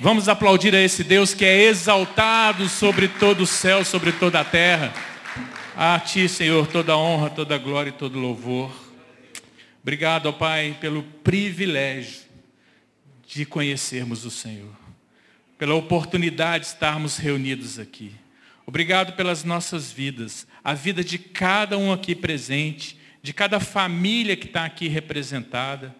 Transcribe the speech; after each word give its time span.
Vamos 0.00 0.28
aplaudir 0.28 0.76
a 0.76 0.80
esse 0.80 1.02
Deus 1.02 1.34
que 1.34 1.44
é 1.44 1.64
exaltado 1.64 2.68
sobre 2.68 3.08
todo 3.08 3.40
o 3.40 3.46
céu, 3.46 3.84
sobre 3.84 4.12
toda 4.12 4.38
a 4.38 4.44
terra. 4.44 4.94
A 5.76 5.98
Ti, 5.98 6.28
Senhor, 6.28 6.68
toda 6.68 6.96
honra, 6.96 7.30
toda 7.30 7.58
glória 7.58 7.90
e 7.90 7.92
todo 7.92 8.16
louvor. 8.16 8.70
Obrigado, 9.82 10.26
ó 10.26 10.32
Pai, 10.32 10.76
pelo 10.80 11.02
privilégio 11.02 12.22
de 13.26 13.44
conhecermos 13.44 14.24
o 14.24 14.30
Senhor, 14.30 14.70
pela 15.58 15.74
oportunidade 15.74 16.64
de 16.64 16.70
estarmos 16.70 17.16
reunidos 17.16 17.80
aqui. 17.80 18.14
Obrigado 18.64 19.14
pelas 19.14 19.42
nossas 19.42 19.90
vidas, 19.90 20.46
a 20.62 20.74
vida 20.74 21.02
de 21.02 21.18
cada 21.18 21.76
um 21.76 21.92
aqui 21.92 22.14
presente, 22.14 22.96
de 23.20 23.32
cada 23.32 23.58
família 23.58 24.36
que 24.36 24.46
está 24.46 24.64
aqui 24.64 24.86
representada. 24.86 25.92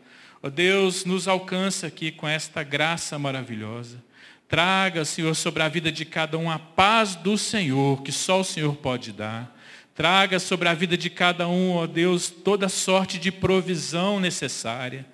Ó 0.42 0.48
Deus, 0.48 1.04
nos 1.04 1.26
alcança 1.26 1.88
aqui 1.88 2.12
com 2.12 2.26
esta 2.28 2.62
graça 2.62 3.18
maravilhosa. 3.18 4.02
Traga, 4.48 5.04
Senhor, 5.04 5.34
sobre 5.34 5.62
a 5.62 5.68
vida 5.68 5.92
de 5.92 6.04
cada 6.04 6.38
um 6.38 6.50
a 6.50 6.58
paz 6.58 7.14
do 7.14 7.36
Senhor, 7.36 8.02
que 8.02 8.12
só 8.12 8.40
o 8.40 8.44
Senhor 8.44 8.76
pode 8.76 9.12
dar. 9.12 9.54
Traga 9.94 10.38
sobre 10.38 10.68
a 10.68 10.74
vida 10.74 10.96
de 10.96 11.10
cada 11.10 11.48
um, 11.48 11.72
ó 11.72 11.86
Deus, 11.86 12.30
toda 12.30 12.68
sorte 12.68 13.18
de 13.18 13.32
provisão 13.32 14.20
necessária. 14.20 15.04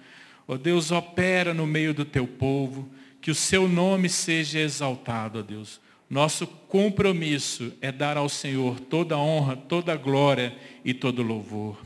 Ó 0.46 0.56
Deus, 0.56 0.92
opera 0.92 1.54
no 1.54 1.66
meio 1.66 1.95
do 1.95 2.04
teu 2.04 2.27
povo, 2.27 2.93
que 3.20 3.30
o 3.30 3.34
seu 3.34 3.66
nome 3.66 4.09
seja 4.10 4.60
exaltado, 4.60 5.41
ó 5.41 5.43
Deus. 5.43 5.80
Nosso 6.09 6.46
compromisso 6.46 7.73
é 7.80 7.91
dar 7.91 8.16
ao 8.16 8.29
Senhor 8.29 8.79
toda 8.79 9.18
honra, 9.18 9.56
toda 9.56 9.96
glória 9.96 10.54
e 10.84 10.95
todo 10.95 11.23
louvor. 11.23 11.79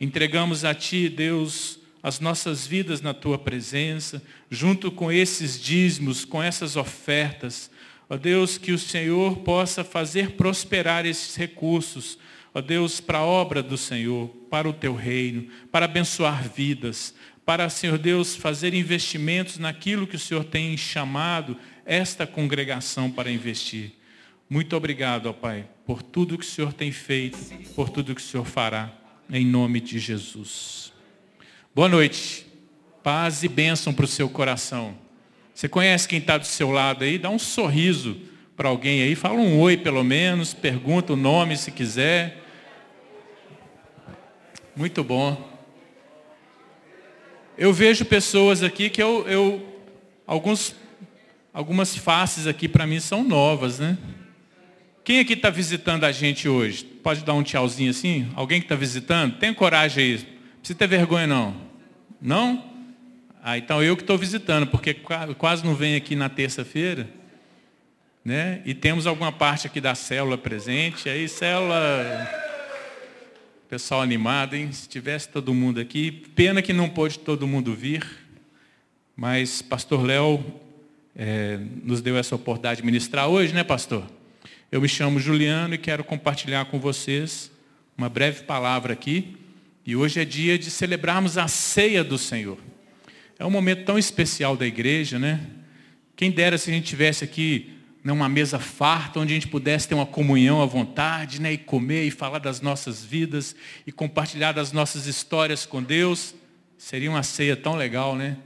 Entregamos 0.00 0.64
a 0.64 0.74
Ti, 0.74 1.08
Deus, 1.08 1.79
as 2.02 2.20
nossas 2.20 2.66
vidas 2.66 3.00
na 3.00 3.12
Tua 3.12 3.38
presença, 3.38 4.22
junto 4.50 4.90
com 4.90 5.10
esses 5.10 5.60
dízimos, 5.60 6.24
com 6.24 6.42
essas 6.42 6.76
ofertas. 6.76 7.70
Ó 8.08 8.16
Deus, 8.16 8.58
que 8.58 8.72
o 8.72 8.78
Senhor 8.78 9.38
possa 9.38 9.84
fazer 9.84 10.32
prosperar 10.32 11.06
esses 11.06 11.36
recursos 11.36 12.18
ó 12.54 12.60
Deus, 12.60 13.00
para 13.00 13.18
a 13.18 13.24
obra 13.24 13.62
do 13.62 13.76
Senhor, 13.76 14.28
para 14.50 14.68
o 14.68 14.72
teu 14.72 14.94
reino, 14.94 15.48
para 15.70 15.84
abençoar 15.86 16.48
vidas, 16.48 17.14
para, 17.44 17.68
Senhor 17.68 17.98
Deus, 17.98 18.36
fazer 18.36 18.74
investimentos 18.74 19.58
naquilo 19.58 20.06
que 20.06 20.16
o 20.16 20.18
Senhor 20.18 20.44
tem 20.44 20.76
chamado 20.76 21.56
esta 21.84 22.26
congregação 22.26 23.10
para 23.10 23.30
investir. 23.30 23.92
Muito 24.48 24.76
obrigado, 24.76 25.26
ó 25.26 25.32
Pai, 25.32 25.68
por 25.86 26.02
tudo 26.02 26.38
que 26.38 26.44
o 26.44 26.48
Senhor 26.48 26.72
tem 26.72 26.92
feito, 26.92 27.38
por 27.74 27.88
tudo 27.88 28.14
que 28.14 28.20
o 28.20 28.24
Senhor 28.24 28.44
fará, 28.44 28.92
em 29.30 29.44
nome 29.44 29.80
de 29.80 29.98
Jesus. 29.98 30.89
Boa 31.72 31.88
noite. 31.88 32.44
Paz 33.00 33.44
e 33.44 33.48
bênção 33.48 33.94
para 33.94 34.04
o 34.04 34.08
seu 34.08 34.28
coração. 34.28 34.98
Você 35.54 35.68
conhece 35.68 36.08
quem 36.08 36.18
está 36.18 36.36
do 36.36 36.44
seu 36.44 36.68
lado 36.68 37.04
aí? 37.04 37.16
Dá 37.16 37.30
um 37.30 37.38
sorriso 37.38 38.20
para 38.56 38.68
alguém 38.68 39.02
aí, 39.02 39.14
fala 39.14 39.36
um 39.36 39.60
oi 39.60 39.76
pelo 39.76 40.02
menos, 40.02 40.52
pergunta 40.52 41.12
o 41.12 41.16
nome 41.16 41.56
se 41.56 41.70
quiser. 41.70 42.42
Muito 44.74 45.04
bom. 45.04 45.48
Eu 47.56 47.72
vejo 47.72 48.04
pessoas 48.04 48.64
aqui 48.64 48.90
que 48.90 49.00
eu, 49.00 49.24
eu 49.28 49.80
alguns, 50.26 50.74
algumas 51.54 51.96
faces 51.96 52.48
aqui 52.48 52.68
para 52.68 52.84
mim 52.84 52.98
são 52.98 53.22
novas, 53.22 53.78
né? 53.78 53.96
Quem 55.04 55.20
aqui 55.20 55.34
está 55.34 55.50
visitando 55.50 56.02
a 56.02 56.10
gente 56.10 56.48
hoje? 56.48 56.84
Pode 56.84 57.24
dar 57.24 57.34
um 57.34 57.44
tchauzinho 57.44 57.90
assim? 57.90 58.28
Alguém 58.34 58.60
que 58.60 58.64
está 58.64 58.74
visitando? 58.74 59.38
Tem 59.38 59.54
coragem 59.54 60.04
aí. 60.04 60.39
Precisa 60.60 60.78
ter 60.78 60.86
vergonha 60.86 61.26
não. 61.26 61.56
Não? 62.20 62.70
Ah, 63.42 63.58
então 63.58 63.82
eu 63.82 63.96
que 63.96 64.02
estou 64.02 64.16
visitando, 64.16 64.66
porque 64.66 64.94
quase 65.38 65.64
não 65.64 65.74
venho 65.74 65.96
aqui 65.96 66.14
na 66.14 66.28
terça-feira. 66.28 67.08
Né? 68.24 68.62
E 68.64 68.74
temos 68.74 69.06
alguma 69.06 69.32
parte 69.32 69.66
aqui 69.66 69.80
da 69.80 69.94
célula 69.94 70.36
presente. 70.36 71.08
Aí, 71.08 71.26
célula 71.28 72.40
Pessoal 73.70 74.02
animado, 74.02 74.54
hein? 74.54 74.72
Se 74.72 74.88
tivesse 74.88 75.28
todo 75.28 75.54
mundo 75.54 75.78
aqui. 75.78 76.10
Pena 76.10 76.60
que 76.60 76.72
não 76.72 76.88
pôde 76.88 77.20
todo 77.20 77.46
mundo 77.46 77.72
vir. 77.72 78.04
Mas 79.14 79.62
Pastor 79.62 80.02
Léo 80.02 80.44
é, 81.14 81.56
nos 81.84 82.02
deu 82.02 82.16
essa 82.16 82.34
oportunidade 82.34 82.80
de 82.80 82.84
ministrar 82.84 83.28
hoje, 83.28 83.54
né, 83.54 83.62
pastor? 83.62 84.04
Eu 84.72 84.80
me 84.80 84.88
chamo 84.88 85.20
Juliano 85.20 85.74
e 85.74 85.78
quero 85.78 86.02
compartilhar 86.02 86.64
com 86.64 86.80
vocês 86.80 87.48
uma 87.96 88.08
breve 88.08 88.42
palavra 88.42 88.92
aqui. 88.92 89.36
E 89.90 89.96
hoje 89.96 90.20
é 90.20 90.24
dia 90.24 90.56
de 90.56 90.70
celebrarmos 90.70 91.36
a 91.36 91.48
ceia 91.48 92.04
do 92.04 92.16
Senhor. 92.16 92.56
É 93.36 93.44
um 93.44 93.50
momento 93.50 93.84
tão 93.84 93.98
especial 93.98 94.56
da 94.56 94.64
igreja, 94.64 95.18
né? 95.18 95.44
Quem 96.14 96.30
dera 96.30 96.56
se 96.56 96.70
a 96.70 96.72
gente 96.72 96.86
tivesse 96.86 97.24
aqui 97.24 97.72
uma 98.04 98.28
mesa 98.28 98.60
farta, 98.60 99.18
onde 99.18 99.32
a 99.32 99.34
gente 99.34 99.48
pudesse 99.48 99.88
ter 99.88 99.96
uma 99.96 100.06
comunhão 100.06 100.62
à 100.62 100.64
vontade, 100.64 101.40
né, 101.40 101.54
e 101.54 101.58
comer 101.58 102.04
e 102.04 102.10
falar 102.12 102.38
das 102.38 102.60
nossas 102.60 103.04
vidas 103.04 103.56
e 103.84 103.90
compartilhar 103.90 104.52
das 104.52 104.70
nossas 104.70 105.06
histórias 105.06 105.66
com 105.66 105.82
Deus. 105.82 106.36
Seria 106.78 107.10
uma 107.10 107.24
ceia 107.24 107.56
tão 107.56 107.74
legal, 107.74 108.14
né? 108.14 108.36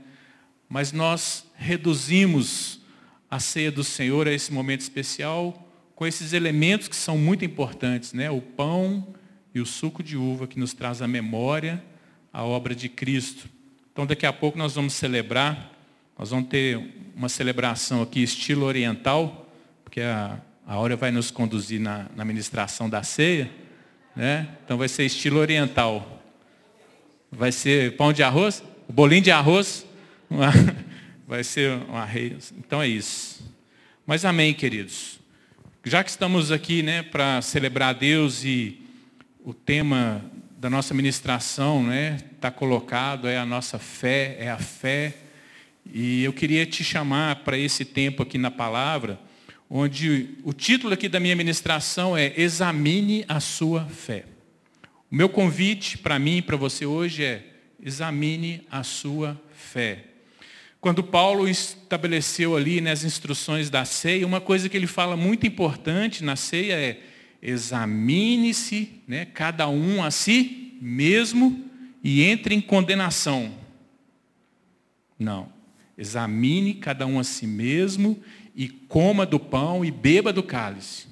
Mas 0.67 0.91
nós 0.91 1.45
reduzimos 1.55 2.81
a 3.29 3.39
ceia 3.39 3.71
do 3.71 3.83
Senhor 3.83 4.27
a 4.27 4.33
esse 4.33 4.51
momento 4.51 4.81
especial 4.81 5.71
com 5.93 6.07
esses 6.07 6.33
elementos 6.33 6.87
que 6.87 6.95
são 6.95 7.19
muito 7.19 7.45
importantes, 7.45 8.13
né? 8.13 8.31
O 8.31 8.41
pão 8.41 9.13
e 9.55 9.61
o 9.61 9.65
suco 9.65 10.03
de 10.03 10.17
uva 10.17 10.45
que 10.45 10.59
nos 10.59 10.73
traz 10.73 11.01
a 11.01 11.07
memória, 11.07 11.81
a 12.33 12.43
obra 12.43 12.75
de 12.75 12.89
Cristo. 12.89 13.47
Então 13.93 14.05
daqui 14.05 14.25
a 14.25 14.33
pouco 14.33 14.57
nós 14.57 14.75
vamos 14.75 14.91
celebrar, 14.93 15.71
nós 16.19 16.29
vamos 16.31 16.49
ter 16.49 16.77
uma 17.15 17.29
celebração 17.29 18.01
aqui 18.01 18.21
estilo 18.21 18.65
oriental, 18.65 19.49
porque 19.81 20.01
a, 20.01 20.37
a 20.67 20.73
Áurea 20.73 20.97
vai 20.97 21.09
nos 21.09 21.31
conduzir 21.31 21.79
na, 21.79 22.07
na 22.13 22.25
ministração 22.25 22.89
da 22.89 23.01
ceia, 23.01 23.49
né? 24.13 24.49
Então 24.65 24.77
vai 24.77 24.89
ser 24.89 25.05
estilo 25.05 25.39
oriental. 25.39 26.21
Vai 27.31 27.53
ser 27.53 27.95
pão 27.95 28.11
de 28.11 28.23
arroz, 28.23 28.61
bolinho 28.89 29.21
de 29.21 29.31
arroz, 29.31 29.85
uma, 30.29 30.51
vai 31.25 31.45
ser 31.45 31.71
um 31.89 31.95
arreio. 31.95 32.37
Então 32.57 32.81
é 32.81 32.87
isso. 32.89 33.49
Mas 34.05 34.25
amém, 34.25 34.53
queridos. 34.53 35.17
Já 35.85 36.03
que 36.03 36.09
estamos 36.09 36.51
aqui, 36.51 36.83
né, 36.83 37.03
para 37.03 37.41
celebrar 37.41 37.93
Deus 37.93 38.43
e 38.43 38.84
o 39.45 39.53
tema 39.53 40.25
da 40.57 40.71
nossa 40.71 40.91
ministração, 40.91 41.83
né, 41.83 42.17
está 42.35 42.49
colocado 42.49 43.27
é 43.27 43.37
a 43.37 43.45
nossa 43.45 43.77
fé, 43.77 44.35
é 44.39 44.49
a 44.49 44.57
fé. 44.57 45.13
E 45.93 46.23
eu 46.23 46.33
queria 46.33 46.65
te 46.65 46.83
chamar 46.83 47.43
para 47.43 47.55
esse 47.55 47.85
tempo 47.85 48.23
aqui 48.23 48.39
na 48.39 48.49
palavra 48.49 49.19
onde 49.69 50.29
o 50.43 50.51
título 50.51 50.95
aqui 50.95 51.07
da 51.07 51.19
minha 51.19 51.35
ministração 51.35 52.17
é 52.17 52.33
Examine 52.35 53.23
a 53.27 53.39
sua 53.39 53.85
fé. 53.85 54.25
O 55.11 55.15
meu 55.15 55.29
convite 55.29 55.99
para 55.99 56.17
mim 56.17 56.37
e 56.37 56.41
para 56.41 56.57
você 56.57 56.87
hoje 56.87 57.23
é 57.23 57.45
examine 57.79 58.65
a 58.71 58.81
sua 58.81 59.39
fé. 59.55 60.05
Quando 60.81 61.03
Paulo 61.03 61.47
estabeleceu 61.47 62.55
ali 62.55 62.81
nas 62.81 63.03
instruções 63.03 63.69
da 63.69 63.85
ceia, 63.85 64.25
uma 64.25 64.41
coisa 64.41 64.67
que 64.67 64.75
ele 64.75 64.87
fala 64.87 65.15
muito 65.15 65.45
importante 65.45 66.23
na 66.23 66.35
ceia 66.35 66.73
é 66.73 66.99
examine-se, 67.45 69.03
né, 69.07 69.25
cada 69.25 69.69
um 69.69 70.03
a 70.03 70.09
si 70.09 70.77
mesmo 70.81 71.63
e 72.03 72.23
entre 72.23 72.55
em 72.55 72.61
condenação. 72.61 73.53
Não. 75.17 75.53
Examine 75.95 76.73
cada 76.73 77.05
um 77.05 77.19
a 77.19 77.23
si 77.23 77.45
mesmo 77.45 78.19
e 78.55 78.67
coma 78.67 79.27
do 79.27 79.39
pão 79.39 79.85
e 79.85 79.91
beba 79.91 80.33
do 80.33 80.41
cálice. 80.41 81.07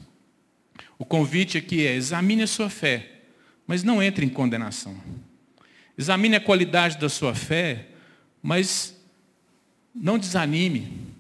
O 0.98 1.06
convite 1.06 1.58
aqui 1.58 1.86
é: 1.86 1.94
examine 1.94 2.42
a 2.42 2.48
sua 2.48 2.70
fé, 2.70 3.22
mas 3.68 3.84
não 3.84 4.02
entre 4.02 4.26
em 4.26 4.30
condenação. 4.30 4.98
Examine 5.96 6.38
a 6.38 6.42
qualidade 6.42 6.98
da 6.98 7.10
sua 7.10 7.36
fé, 7.36 7.90
mas 8.42 9.00
não 9.94 10.18
desanime. 10.18 11.13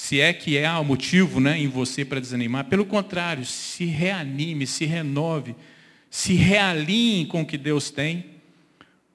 Se 0.00 0.20
é 0.20 0.32
que 0.32 0.64
há 0.64 0.80
motivo 0.80 1.40
né, 1.40 1.58
em 1.58 1.66
você 1.66 2.04
para 2.04 2.20
desanimar. 2.20 2.66
Pelo 2.66 2.86
contrário, 2.86 3.44
se 3.44 3.84
reanime, 3.84 4.64
se 4.64 4.84
renove, 4.84 5.56
se 6.08 6.34
realinhe 6.34 7.26
com 7.26 7.42
o 7.42 7.44
que 7.44 7.58
Deus 7.58 7.90
tem, 7.90 8.36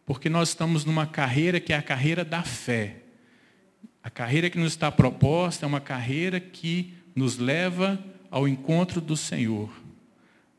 porque 0.05 0.27
nós 0.29 0.49
estamos 0.49 0.83
numa 0.83 1.07
carreira 1.07 1.57
que 1.57 1.71
é 1.71 1.77
a 1.77 1.81
carreira 1.81 2.25
da 2.25 2.43
fé. 2.43 2.97
A 4.03 4.09
carreira 4.09 4.49
que 4.49 4.59
nos 4.59 4.73
está 4.73 4.91
proposta 4.91 5.65
é 5.65 5.67
uma 5.67 5.79
carreira 5.79 6.37
que 6.37 6.93
nos 7.15 7.37
leva 7.37 7.97
ao 8.29 8.45
encontro 8.45 8.99
do 8.99 9.15
Senhor. 9.15 9.71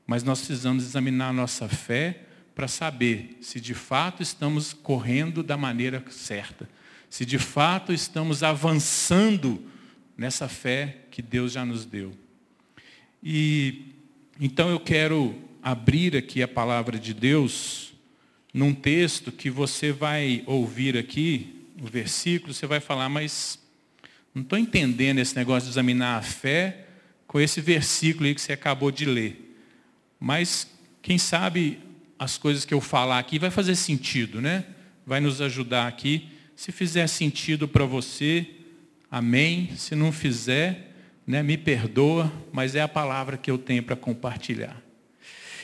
Mas 0.06 0.22
nós 0.22 0.38
precisamos 0.38 0.84
examinar 0.84 1.28
a 1.28 1.34
nossa 1.34 1.68
fé 1.68 2.22
para 2.54 2.66
saber 2.66 3.36
se 3.42 3.60
de 3.60 3.74
fato 3.74 4.22
estamos 4.22 4.72
correndo 4.72 5.42
da 5.42 5.58
maneira 5.58 6.02
certa. 6.08 6.66
Se 7.10 7.26
de 7.26 7.38
fato 7.38 7.92
estamos 7.92 8.42
avançando 8.42 9.74
nessa 10.16 10.48
fé 10.48 10.98
que 11.10 11.20
Deus 11.20 11.52
já 11.52 11.64
nos 11.64 11.84
deu. 11.84 12.12
E 13.22 13.92
então 14.40 14.68
eu 14.68 14.80
quero 14.80 15.34
abrir 15.62 16.16
aqui 16.16 16.42
a 16.42 16.48
palavra 16.48 16.98
de 16.98 17.14
Deus 17.14 17.92
num 18.52 18.74
texto 18.74 19.32
que 19.32 19.50
você 19.50 19.90
vai 19.92 20.42
ouvir 20.46 20.96
aqui 20.96 21.66
o 21.82 21.86
versículo, 21.86 22.54
você 22.54 22.66
vai 22.66 22.80
falar, 22.80 23.08
mas 23.08 23.58
Não 24.34 24.42
estou 24.42 24.58
entendendo 24.58 25.20
esse 25.20 25.36
negócio 25.36 25.66
de 25.68 25.72
examinar 25.72 26.18
a 26.18 26.22
fé 26.22 26.86
com 27.26 27.40
esse 27.40 27.60
versículo 27.60 28.26
aí 28.26 28.34
que 28.34 28.40
você 28.40 28.52
acabou 28.52 28.90
de 28.90 29.04
ler. 29.04 29.56
Mas, 30.18 30.66
quem 31.00 31.18
sabe, 31.18 31.78
as 32.18 32.36
coisas 32.36 32.64
que 32.64 32.74
eu 32.74 32.80
falar 32.80 33.20
aqui 33.20 33.38
vai 33.38 33.50
fazer 33.50 33.76
sentido, 33.76 34.40
né? 34.40 34.64
Vai 35.06 35.20
nos 35.20 35.40
ajudar 35.40 35.86
aqui. 35.86 36.28
Se 36.56 36.72
fizer 36.72 37.06
sentido 37.06 37.68
para 37.68 37.84
você, 37.84 38.46
amém. 39.14 39.70
Se 39.76 39.94
não 39.94 40.10
fizer, 40.10 40.92
né, 41.24 41.40
me 41.40 41.56
perdoa, 41.56 42.32
mas 42.52 42.74
é 42.74 42.82
a 42.82 42.88
palavra 42.88 43.36
que 43.36 43.48
eu 43.48 43.56
tenho 43.56 43.80
para 43.80 43.94
compartilhar. 43.94 44.76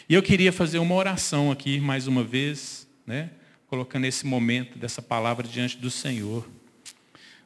E 0.08 0.14
eu 0.14 0.22
queria 0.22 0.52
fazer 0.52 0.78
uma 0.78 0.94
oração 0.94 1.50
aqui, 1.50 1.80
mais 1.80 2.06
uma 2.06 2.22
vez, 2.22 2.86
né, 3.04 3.30
colocando 3.66 4.04
esse 4.04 4.24
momento 4.24 4.78
dessa 4.78 5.02
palavra 5.02 5.48
diante 5.48 5.76
do 5.78 5.90
Senhor. 5.90 6.48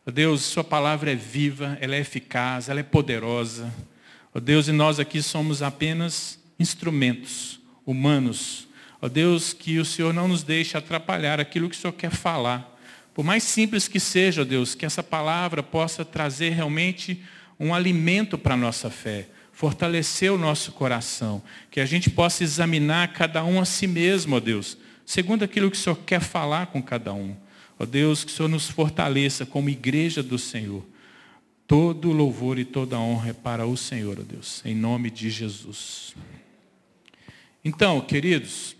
Oh 0.04 0.10
Deus, 0.10 0.42
Sua 0.42 0.62
palavra 0.62 1.10
é 1.10 1.14
viva, 1.14 1.78
ela 1.80 1.94
é 1.94 2.00
eficaz, 2.00 2.68
ela 2.68 2.80
é 2.80 2.82
poderosa. 2.82 3.72
Oh 4.34 4.40
Deus, 4.40 4.68
e 4.68 4.72
nós 4.72 5.00
aqui 5.00 5.22
somos 5.22 5.62
apenas 5.62 6.38
instrumentos 6.58 7.58
humanos. 7.86 8.68
Ó 9.00 9.08
Deus, 9.08 9.54
que 9.54 9.78
o 9.78 9.86
Senhor 9.86 10.12
não 10.12 10.28
nos 10.28 10.42
deixe 10.42 10.76
atrapalhar 10.76 11.40
aquilo 11.40 11.70
que 11.70 11.76
o 11.76 11.78
Senhor 11.78 11.94
quer 11.94 12.10
falar. 12.10 12.73
Por 13.14 13.24
mais 13.24 13.44
simples 13.44 13.86
que 13.86 14.00
seja, 14.00 14.42
ó 14.42 14.44
Deus, 14.44 14.74
que 14.74 14.84
essa 14.84 15.02
palavra 15.02 15.62
possa 15.62 16.04
trazer 16.04 16.50
realmente 16.50 17.22
um 17.58 17.72
alimento 17.72 18.36
para 18.36 18.54
a 18.54 18.56
nossa 18.56 18.90
fé, 18.90 19.28
fortalecer 19.52 20.32
o 20.32 20.38
nosso 20.38 20.72
coração, 20.72 21.40
que 21.70 21.80
a 21.80 21.86
gente 21.86 22.10
possa 22.10 22.42
examinar 22.42 23.12
cada 23.12 23.44
um 23.44 23.60
a 23.60 23.64
si 23.64 23.86
mesmo, 23.86 24.34
ó 24.34 24.40
Deus, 24.40 24.76
segundo 25.06 25.44
aquilo 25.44 25.70
que 25.70 25.76
o 25.76 25.80
Senhor 25.80 25.96
quer 26.04 26.20
falar 26.20 26.66
com 26.66 26.82
cada 26.82 27.14
um. 27.14 27.36
Ó 27.78 27.86
Deus, 27.86 28.24
que 28.24 28.32
o 28.32 28.34
Senhor 28.34 28.48
nos 28.48 28.68
fortaleça 28.68 29.46
como 29.46 29.70
igreja 29.70 30.22
do 30.22 30.38
Senhor. 30.38 30.84
Todo 31.66 32.12
louvor 32.12 32.58
e 32.58 32.64
toda 32.64 32.98
honra 32.98 33.30
é 33.30 33.32
para 33.32 33.64
o 33.64 33.76
Senhor, 33.76 34.18
ó 34.18 34.22
Deus, 34.22 34.60
em 34.64 34.74
nome 34.74 35.08
de 35.08 35.30
Jesus. 35.30 36.14
Então, 37.64 38.00
queridos, 38.00 38.76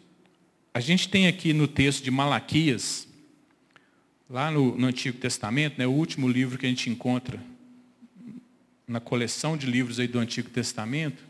a 0.72 0.80
gente 0.80 1.08
tem 1.08 1.26
aqui 1.26 1.52
no 1.52 1.66
texto 1.68 2.02
de 2.02 2.10
Malaquias, 2.10 3.06
lá 4.28 4.50
no, 4.50 4.76
no 4.76 4.86
Antigo 4.86 5.18
Testamento, 5.18 5.78
né, 5.78 5.86
o 5.86 5.90
último 5.90 6.28
livro 6.28 6.58
que 6.58 6.66
a 6.66 6.68
gente 6.68 6.88
encontra 6.88 7.40
na 8.86 9.00
coleção 9.00 9.56
de 9.56 9.66
livros 9.66 9.98
aí 9.98 10.06
do 10.06 10.18
Antigo 10.18 10.50
Testamento, 10.50 11.22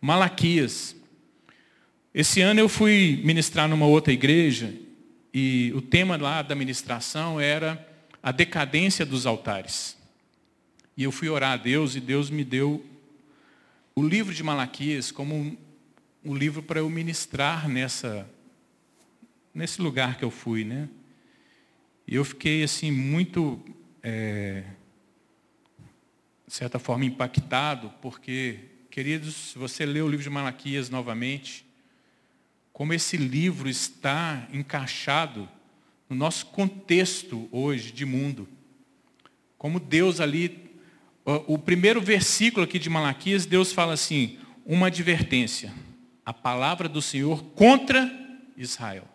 Malaquias. 0.00 0.94
Esse 2.14 2.40
ano 2.40 2.60
eu 2.60 2.68
fui 2.68 3.20
ministrar 3.24 3.68
numa 3.68 3.86
outra 3.86 4.12
igreja 4.12 4.74
e 5.32 5.72
o 5.74 5.82
tema 5.82 6.16
lá 6.16 6.42
da 6.42 6.54
ministração 6.54 7.40
era 7.40 7.84
a 8.22 8.32
decadência 8.32 9.04
dos 9.04 9.26
altares. 9.26 9.96
E 10.96 11.02
eu 11.02 11.12
fui 11.12 11.28
orar 11.28 11.52
a 11.52 11.56
Deus 11.56 11.94
e 11.94 12.00
Deus 12.00 12.30
me 12.30 12.44
deu 12.44 12.84
o 13.94 14.02
livro 14.02 14.34
de 14.34 14.42
Malaquias 14.42 15.10
como 15.10 15.34
um, 15.34 15.56
um 16.24 16.34
livro 16.34 16.62
para 16.62 16.80
eu 16.80 16.88
ministrar 16.88 17.68
nessa 17.68 18.28
nesse 19.54 19.80
lugar 19.80 20.18
que 20.18 20.24
eu 20.24 20.30
fui, 20.30 20.64
né? 20.64 20.86
E 22.06 22.14
eu 22.14 22.24
fiquei 22.24 22.62
assim 22.62 22.90
muito 22.90 23.62
é, 24.02 24.62
de 26.46 26.54
certa 26.54 26.78
forma, 26.78 27.04
impactado, 27.04 27.92
porque, 28.00 28.60
queridos, 28.88 29.34
se 29.34 29.58
você 29.58 29.84
lê 29.84 30.00
o 30.00 30.08
livro 30.08 30.22
de 30.22 30.30
Malaquias 30.30 30.88
novamente, 30.88 31.66
como 32.72 32.92
esse 32.92 33.16
livro 33.16 33.68
está 33.68 34.46
encaixado 34.52 35.48
no 36.08 36.14
nosso 36.14 36.46
contexto 36.46 37.48
hoje 37.50 37.90
de 37.90 38.04
mundo. 38.04 38.48
Como 39.58 39.80
Deus 39.80 40.20
ali, 40.20 40.70
o 41.24 41.58
primeiro 41.58 42.00
versículo 42.00 42.62
aqui 42.64 42.78
de 42.78 42.88
Malaquias, 42.88 43.44
Deus 43.44 43.72
fala 43.72 43.94
assim, 43.94 44.38
uma 44.64 44.86
advertência, 44.86 45.74
a 46.24 46.32
palavra 46.32 46.88
do 46.88 47.02
Senhor 47.02 47.42
contra 47.54 48.08
Israel. 48.56 49.08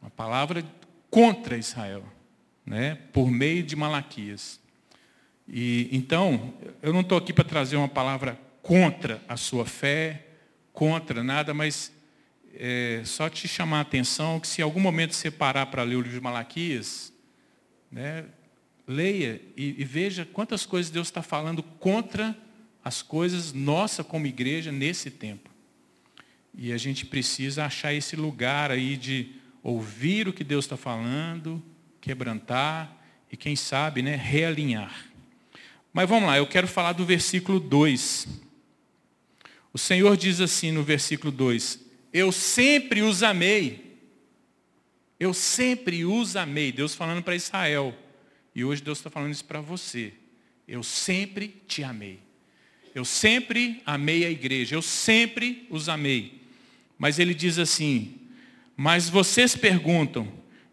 Uma 0.00 0.10
palavra 0.10 0.64
contra 1.10 1.56
Israel, 1.56 2.04
né? 2.64 2.98
por 3.12 3.30
meio 3.30 3.62
de 3.62 3.74
Malaquias. 3.74 4.60
E, 5.48 5.88
então, 5.90 6.54
eu 6.80 6.92
não 6.92 7.00
estou 7.00 7.18
aqui 7.18 7.32
para 7.32 7.44
trazer 7.44 7.76
uma 7.76 7.88
palavra 7.88 8.38
contra 8.62 9.20
a 9.28 9.36
sua 9.36 9.66
fé, 9.66 10.26
contra 10.72 11.24
nada, 11.24 11.52
mas 11.52 11.92
é, 12.54 13.02
só 13.04 13.28
te 13.28 13.48
chamar 13.48 13.78
a 13.78 13.82
atenção 13.82 14.38
que 14.38 14.46
se 14.46 14.60
em 14.60 14.64
algum 14.64 14.80
momento 14.80 15.14
você 15.14 15.30
parar 15.30 15.66
para 15.66 15.82
ler 15.82 15.96
o 15.96 16.00
livro 16.00 16.16
de 16.16 16.22
Malaquias, 16.22 17.12
né, 17.90 18.24
leia 18.86 19.40
e, 19.56 19.80
e 19.80 19.84
veja 19.84 20.24
quantas 20.24 20.64
coisas 20.64 20.90
Deus 20.90 21.08
está 21.08 21.22
falando 21.22 21.62
contra 21.62 22.36
as 22.84 23.02
coisas 23.02 23.52
nossa 23.52 24.04
como 24.04 24.26
igreja 24.26 24.70
nesse 24.70 25.10
tempo. 25.10 25.50
E 26.54 26.72
a 26.72 26.76
gente 26.76 27.06
precisa 27.06 27.64
achar 27.64 27.92
esse 27.92 28.16
lugar 28.16 28.70
aí 28.70 28.96
de 28.96 29.39
ouvir 29.62 30.28
o 30.28 30.32
que 30.32 30.44
Deus 30.44 30.64
está 30.64 30.76
falando, 30.76 31.62
quebrantar 32.00 32.96
e, 33.30 33.36
quem 33.36 33.54
sabe, 33.54 34.02
né, 34.02 34.16
realinhar. 34.16 35.06
Mas 35.92 36.08
vamos 36.08 36.28
lá, 36.28 36.38
eu 36.38 36.46
quero 36.46 36.68
falar 36.68 36.92
do 36.92 37.04
versículo 37.04 37.58
2. 37.58 38.28
O 39.72 39.78
Senhor 39.78 40.16
diz 40.16 40.40
assim 40.40 40.72
no 40.72 40.82
versículo 40.82 41.30
2: 41.30 41.80
Eu 42.12 42.32
sempre 42.32 43.02
os 43.02 43.22
amei. 43.22 43.98
Eu 45.18 45.34
sempre 45.34 46.04
os 46.04 46.34
amei. 46.36 46.72
Deus 46.72 46.94
falando 46.94 47.22
para 47.22 47.36
Israel. 47.36 47.94
E 48.54 48.64
hoje 48.64 48.82
Deus 48.82 48.98
está 48.98 49.10
falando 49.10 49.32
isso 49.32 49.44
para 49.44 49.60
você. 49.60 50.12
Eu 50.66 50.82
sempre 50.82 51.48
te 51.68 51.82
amei. 51.82 52.20
Eu 52.94 53.04
sempre 53.04 53.82
amei 53.84 54.24
a 54.24 54.30
igreja. 54.30 54.74
Eu 54.74 54.82
sempre 54.82 55.66
os 55.70 55.88
amei. 55.88 56.40
Mas 56.98 57.18
ele 57.18 57.34
diz 57.34 57.58
assim: 57.58 58.19
Mas 58.82 59.10
vocês 59.10 59.54
perguntam, 59.54 60.26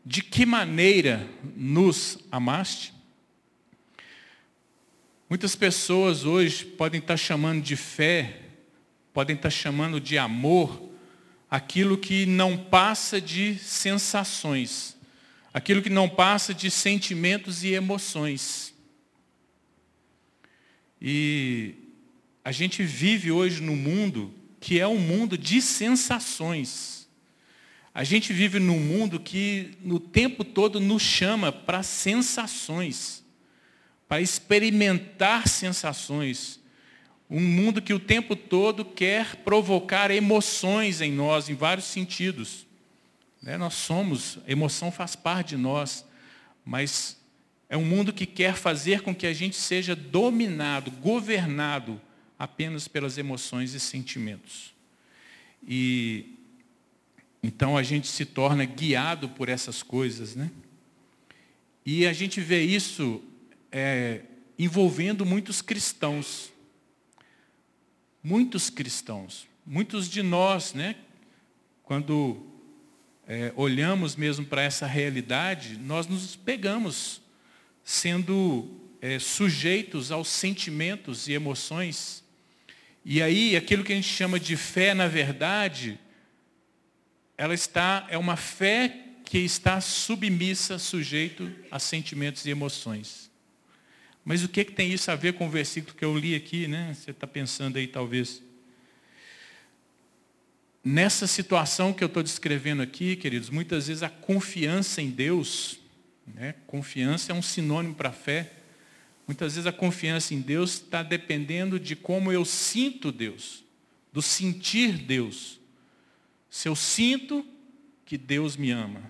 de 0.06 0.22
que 0.22 0.46
maneira 0.46 1.30
nos 1.58 2.18
amaste? 2.32 2.94
Muitas 5.30 5.58
pessoas 5.58 6.24
hoje 6.24 6.64
podem 6.64 7.02
estar 7.02 7.18
chamando 7.18 7.62
de 7.62 7.76
fé, 7.76 8.44
podem 9.12 9.36
estar 9.36 9.50
chamando 9.50 10.00
de 10.00 10.18
amor, 10.18 10.90
aquilo 11.52 11.98
que 11.98 12.26
não 12.26 12.58
passa 12.58 13.20
de 13.20 13.60
sensações, 13.60 14.96
aquilo 15.54 15.82
que 15.82 15.90
não 15.90 16.08
passa 16.08 16.54
de 16.54 16.72
sentimentos 16.72 17.66
e 17.66 17.74
emoções. 17.74 18.74
E 21.02 21.76
a 22.42 22.54
gente 22.54 22.84
vive 22.84 23.34
hoje 23.34 23.62
num 23.62 23.76
mundo 23.76 24.34
que 24.62 24.80
é 24.80 24.88
um 24.88 24.98
mundo 24.98 25.38
de 25.38 25.62
sensações. 25.62 26.97
A 27.98 28.04
gente 28.04 28.32
vive 28.32 28.60
num 28.60 28.80
mundo 28.80 29.20
que 29.20 29.72
no 29.82 30.00
tempo 30.00 30.44
todo 30.44 30.80
nos 30.80 31.02
chama 31.02 31.52
para 31.52 31.82
sensações 31.82 33.26
para 34.08 34.22
experimentar 34.22 35.48
sensações. 35.48 36.60
Um 37.30 37.42
mundo 37.42 37.82
que 37.82 37.94
o 37.94 38.00
tempo 38.00 38.36
todo 38.36 38.86
quer 38.86 39.36
provocar 39.38 40.10
emoções 40.12 41.02
em 41.02 41.12
nós, 41.12 41.50
em 41.50 41.56
vários 41.56 41.86
sentidos. 41.86 42.66
Né? 43.42 43.58
Nós 43.58 43.74
somos, 43.74 44.40
a 44.48 44.52
emoção 44.52 44.92
faz 44.92 45.16
parte 45.16 45.50
de 45.50 45.58
nós, 45.58 46.06
mas 46.64 47.18
é 47.68 47.76
um 47.76 47.84
mundo 47.84 48.14
que 48.14 48.26
quer 48.26 48.56
fazer 48.56 49.02
com 49.02 49.14
que 49.14 49.28
a 49.28 49.34
gente 49.34 49.58
seja 49.58 49.94
dominado, 49.94 50.90
governado 50.90 52.02
apenas 52.40 52.88
pelas 52.88 53.18
emoções 53.18 53.74
e 53.74 53.80
sentimentos. 53.80 54.74
E 55.68 56.37
então 57.42 57.78
a 57.78 57.84
gente 57.84 58.08
se 58.08 58.26
torna 58.26 58.66
guiado 58.66 59.30
por 59.30 59.50
essas 59.50 59.84
coisas, 59.84 60.36
né? 60.36 60.52
E 61.86 62.06
a 62.06 62.12
gente 62.12 62.42
vê 62.42 62.62
isso 62.64 63.22
é, 63.72 64.22
envolvendo 64.60 65.26
muitos 65.26 65.62
cristãos. 65.62 66.52
Muitos 68.22 68.70
cristãos. 68.70 69.48
Muitos 69.66 70.10
de 70.10 70.22
nós, 70.22 70.74
né, 70.74 70.96
quando 71.84 72.46
é, 73.28 73.52
olhamos 73.56 74.16
mesmo 74.16 74.46
para 74.46 74.62
essa 74.62 74.86
realidade, 74.86 75.78
nós 75.78 76.08
nos 76.08 76.36
pegamos 76.36 77.22
sendo 77.84 78.70
é, 79.02 79.20
sujeitos 79.20 80.12
aos 80.12 80.28
sentimentos 80.28 81.28
e 81.28 81.34
emoções. 81.34 82.24
E 83.06 83.22
aí, 83.22 83.56
aquilo 83.56 83.84
que 83.84 83.94
a 83.94 83.96
gente 83.96 84.08
chama 84.08 84.40
de 84.40 84.58
fé, 84.58 84.94
na 84.94 85.08
verdade, 85.08 86.00
ela 87.38 87.54
está, 87.54 88.08
é 88.10 88.18
uma 88.18 88.36
fé 88.36 89.06
que 89.24 89.38
está 89.38 89.80
submissa, 89.82 90.80
sujeito 90.80 91.52
a 91.70 91.80
sentimentos 91.80 92.46
e 92.46 92.50
emoções. 92.50 93.30
Mas 94.24 94.44
o 94.44 94.50
que, 94.50 94.66
que 94.66 94.72
tem 94.72 94.92
isso 94.92 95.12
a 95.12 95.16
ver 95.16 95.34
com 95.34 95.48
o 95.48 95.50
versículo 95.50 95.96
que 95.96 96.04
eu 96.04 96.18
li 96.18 96.36
aqui, 96.36 96.68
né? 96.68 96.94
Você 96.94 97.12
está 97.12 97.28
pensando 97.28 97.78
aí 97.78 97.88
talvez. 97.88 98.42
Nessa 100.84 101.28
situação 101.28 101.94
que 101.94 102.04
eu 102.04 102.08
estou 102.08 102.24
descrevendo 102.24 102.82
aqui, 102.82 103.16
queridos, 103.16 103.50
muitas 103.50 103.88
vezes 103.88 104.04
a 104.04 104.10
confiança 104.10 105.02
em 105.02 105.10
Deus, 105.10 105.80
né? 106.26 106.56
confiança 106.66 107.32
é 107.32 107.36
um 107.36 107.42
sinônimo 107.42 107.96
para 107.96 108.12
fé, 108.12 108.52
Muitas 109.28 109.56
vezes 109.56 109.68
a 109.68 109.74
confiança 109.74 110.34
em 110.34 110.40
Deus 110.40 110.76
está 110.76 111.04
dependendo 111.04 111.78
de 111.78 111.98
como 111.98 112.32
eu 112.32 112.46
sinto 112.46 113.12
Deus, 113.12 113.62
do 114.14 114.22
sentir 114.22 114.94
Deus. 114.94 115.57
Se 116.50 116.68
eu 116.68 116.76
sinto 116.76 117.46
que 118.06 118.18
Deus 118.18 118.56
me 118.56 118.72
ama, 118.72 119.02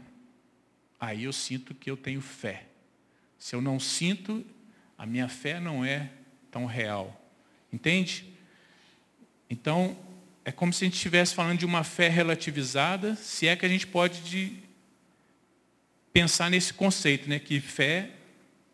aí 1.00 1.26
eu 1.26 1.34
sinto 1.34 1.74
que 1.76 1.90
eu 1.90 1.98
tenho 1.98 2.22
fé. 2.22 2.68
Se 3.38 3.56
eu 3.56 3.62
não 3.62 3.80
sinto, 3.80 4.46
a 4.98 5.06
minha 5.06 5.30
fé 5.30 5.60
não 5.60 5.86
é 5.86 6.12
tão 6.50 6.66
real. 6.66 7.22
Entende? 7.72 8.26
Então, 9.50 9.98
é 10.44 10.52
como 10.52 10.74
se 10.74 10.84
a 10.84 10.88
gente 10.88 10.96
estivesse 10.96 11.36
falando 11.36 11.60
de 11.60 11.66
uma 11.66 11.84
fé 11.84 12.08
relativizada, 12.08 13.16
se 13.16 13.48
é 13.48 13.56
que 13.56 13.66
a 13.66 13.70
gente 13.70 13.86
pode 13.86 14.22
de 14.22 14.58
pensar 16.12 16.50
nesse 16.50 16.74
conceito, 16.74 17.30
né, 17.30 17.38
que 17.38 17.60
fé 17.60 18.12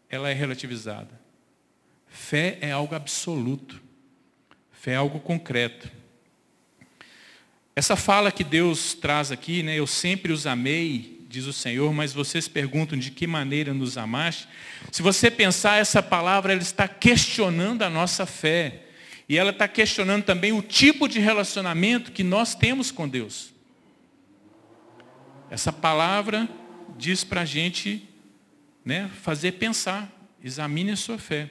ela 0.10 0.30
é 0.30 0.34
relativizada. 0.34 1.20
Fé 2.08 2.58
é 2.62 2.72
algo 2.72 2.94
absoluto. 2.94 3.82
Fé 4.72 4.92
é 4.92 4.96
algo 4.96 5.20
concreto. 5.20 5.92
Essa 7.76 7.96
fala 7.96 8.32
que 8.32 8.44
Deus 8.44 8.94
traz 8.94 9.32
aqui, 9.32 9.64
né, 9.64 9.76
eu 9.80 9.88
sempre 9.88 10.32
os 10.32 10.46
amei, 10.46 11.22
diz 11.28 11.46
o 11.46 11.54
Senhor, 11.54 11.92
mas 11.92 12.14
vocês 12.14 12.48
perguntam 12.48 12.98
de 12.98 13.10
que 13.10 13.26
maneira 13.26 13.74
nos 13.74 13.98
amaste. 13.98 14.48
Se 14.92 15.02
você 15.02 15.32
pensar 15.32 15.80
essa 15.80 16.04
palavra, 16.04 16.54
ela 16.54 16.62
está 16.62 16.88
questionando 16.88 17.82
a 17.82 17.90
nossa 17.90 18.28
fé. 18.28 18.82
E 19.28 19.38
ela 19.38 19.50
está 19.50 19.68
questionando 19.68 20.24
também 20.24 20.52
o 20.52 20.62
tipo 20.62 21.08
de 21.08 21.20
relacionamento 21.20 22.12
que 22.12 22.24
nós 22.24 22.54
temos 22.54 22.92
com 22.92 23.08
Deus. 23.08 23.52
Essa 25.50 25.72
palavra 25.72 26.48
diz 26.98 27.24
para 27.24 27.42
a 27.42 27.46
gente 27.46 28.08
né, 28.86 29.10
fazer 29.24 29.54
pensar, 29.54 30.12
examine 30.44 30.92
a 30.92 30.96
sua 30.96 31.18
fé. 31.18 31.50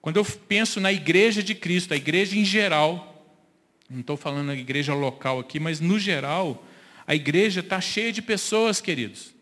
Quando 0.00 0.18
eu 0.18 0.24
penso 0.24 0.80
na 0.80 0.92
igreja 0.92 1.42
de 1.42 1.54
Cristo, 1.54 1.94
a 1.94 1.96
igreja 1.96 2.36
em 2.36 2.44
geral, 2.44 3.13
não 3.88 4.00
estou 4.00 4.16
falando 4.16 4.46
na 4.46 4.54
igreja 4.54 4.94
local 4.94 5.38
aqui, 5.38 5.60
mas 5.60 5.80
no 5.80 5.98
geral, 5.98 6.64
a 7.06 7.14
igreja 7.14 7.60
está 7.60 7.80
cheia 7.80 8.12
de 8.12 8.22
pessoas, 8.22 8.80
queridos, 8.80 9.34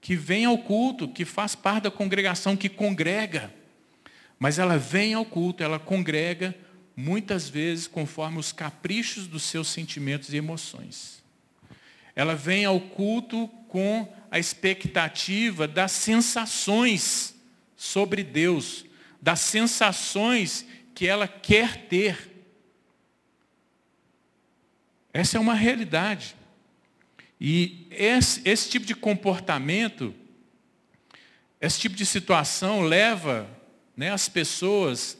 que 0.00 0.14
vêm 0.14 0.44
ao 0.44 0.58
culto, 0.58 1.08
que 1.08 1.24
faz 1.24 1.54
parte 1.54 1.84
da 1.84 1.90
congregação, 1.90 2.56
que 2.56 2.68
congrega. 2.68 3.52
Mas 4.38 4.58
ela 4.58 4.76
vem 4.76 5.14
ao 5.14 5.24
culto, 5.24 5.62
ela 5.62 5.78
congrega, 5.78 6.54
muitas 6.94 7.48
vezes 7.48 7.86
conforme 7.86 8.38
os 8.38 8.52
caprichos 8.52 9.26
dos 9.26 9.42
seus 9.42 9.68
sentimentos 9.68 10.32
e 10.32 10.36
emoções. 10.36 11.22
Ela 12.14 12.34
vem 12.34 12.64
ao 12.64 12.80
culto 12.80 13.48
com 13.68 14.10
a 14.30 14.38
expectativa 14.38 15.66
das 15.66 15.92
sensações 15.92 17.34
sobre 17.76 18.22
Deus, 18.22 18.84
das 19.20 19.40
sensações 19.40 20.66
que 20.94 21.06
ela 21.06 21.28
quer 21.28 21.88
ter. 21.88 22.35
Essa 25.16 25.38
é 25.38 25.40
uma 25.40 25.54
realidade. 25.54 26.36
E 27.40 27.86
esse, 27.90 28.42
esse, 28.44 28.68
tipo 28.68 28.84
de 28.84 28.94
comportamento, 28.94 30.14
esse 31.58 31.80
tipo 31.80 31.96
de 31.96 32.04
situação 32.04 32.82
leva 32.82 33.48
né, 33.96 34.10
as 34.10 34.28
pessoas 34.28 35.16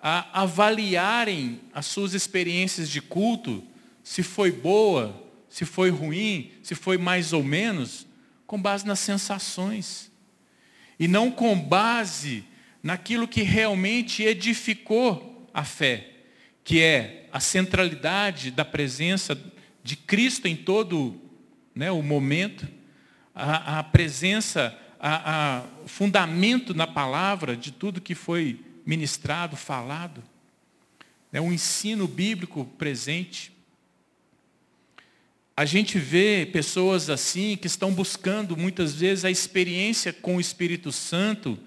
a 0.00 0.42
avaliarem 0.42 1.60
as 1.74 1.86
suas 1.86 2.14
experiências 2.14 2.88
de 2.88 3.02
culto, 3.02 3.64
se 4.04 4.22
foi 4.22 4.52
boa, 4.52 5.20
se 5.48 5.64
foi 5.64 5.90
ruim, 5.90 6.52
se 6.62 6.76
foi 6.76 6.96
mais 6.96 7.32
ou 7.32 7.42
menos, 7.42 8.06
com 8.46 8.62
base 8.62 8.86
nas 8.86 9.00
sensações. 9.00 10.08
E 11.00 11.08
não 11.08 11.32
com 11.32 11.58
base 11.58 12.44
naquilo 12.80 13.26
que 13.26 13.42
realmente 13.42 14.22
edificou 14.22 15.50
a 15.52 15.64
fé, 15.64 16.10
que 16.62 16.80
é 16.80 17.21
a 17.32 17.40
centralidade 17.40 18.50
da 18.50 18.64
presença 18.64 19.36
de 19.82 19.96
Cristo 19.96 20.46
em 20.46 20.54
todo 20.54 21.18
né, 21.74 21.90
o 21.90 22.02
momento, 22.02 22.68
a, 23.34 23.78
a 23.78 23.82
presença, 23.82 24.78
o 25.82 25.88
fundamento 25.88 26.74
na 26.74 26.86
palavra 26.86 27.56
de 27.56 27.72
tudo 27.72 28.00
que 28.00 28.14
foi 28.14 28.60
ministrado, 28.84 29.56
falado, 29.56 30.22
né, 31.32 31.40
o 31.40 31.50
ensino 31.50 32.06
bíblico 32.06 32.66
presente. 32.76 33.50
A 35.56 35.64
gente 35.64 35.98
vê 35.98 36.48
pessoas 36.52 37.08
assim 37.08 37.56
que 37.56 37.66
estão 37.66 37.92
buscando 37.92 38.56
muitas 38.56 38.94
vezes 38.94 39.24
a 39.24 39.30
experiência 39.30 40.12
com 40.12 40.36
o 40.36 40.40
Espírito 40.40 40.92
Santo, 40.92 41.58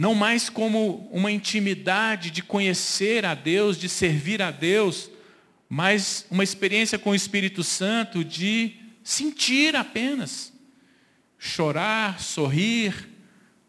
não 0.00 0.14
mais 0.14 0.48
como 0.48 1.06
uma 1.12 1.30
intimidade 1.30 2.30
de 2.30 2.42
conhecer 2.42 3.26
a 3.26 3.34
Deus, 3.34 3.76
de 3.76 3.86
servir 3.86 4.40
a 4.40 4.50
Deus, 4.50 5.10
mas 5.68 6.24
uma 6.30 6.42
experiência 6.42 6.98
com 6.98 7.10
o 7.10 7.14
Espírito 7.14 7.62
Santo 7.62 8.24
de 8.24 8.76
sentir 9.04 9.76
apenas. 9.76 10.54
Chorar, 11.38 12.18
sorrir, 12.18 13.10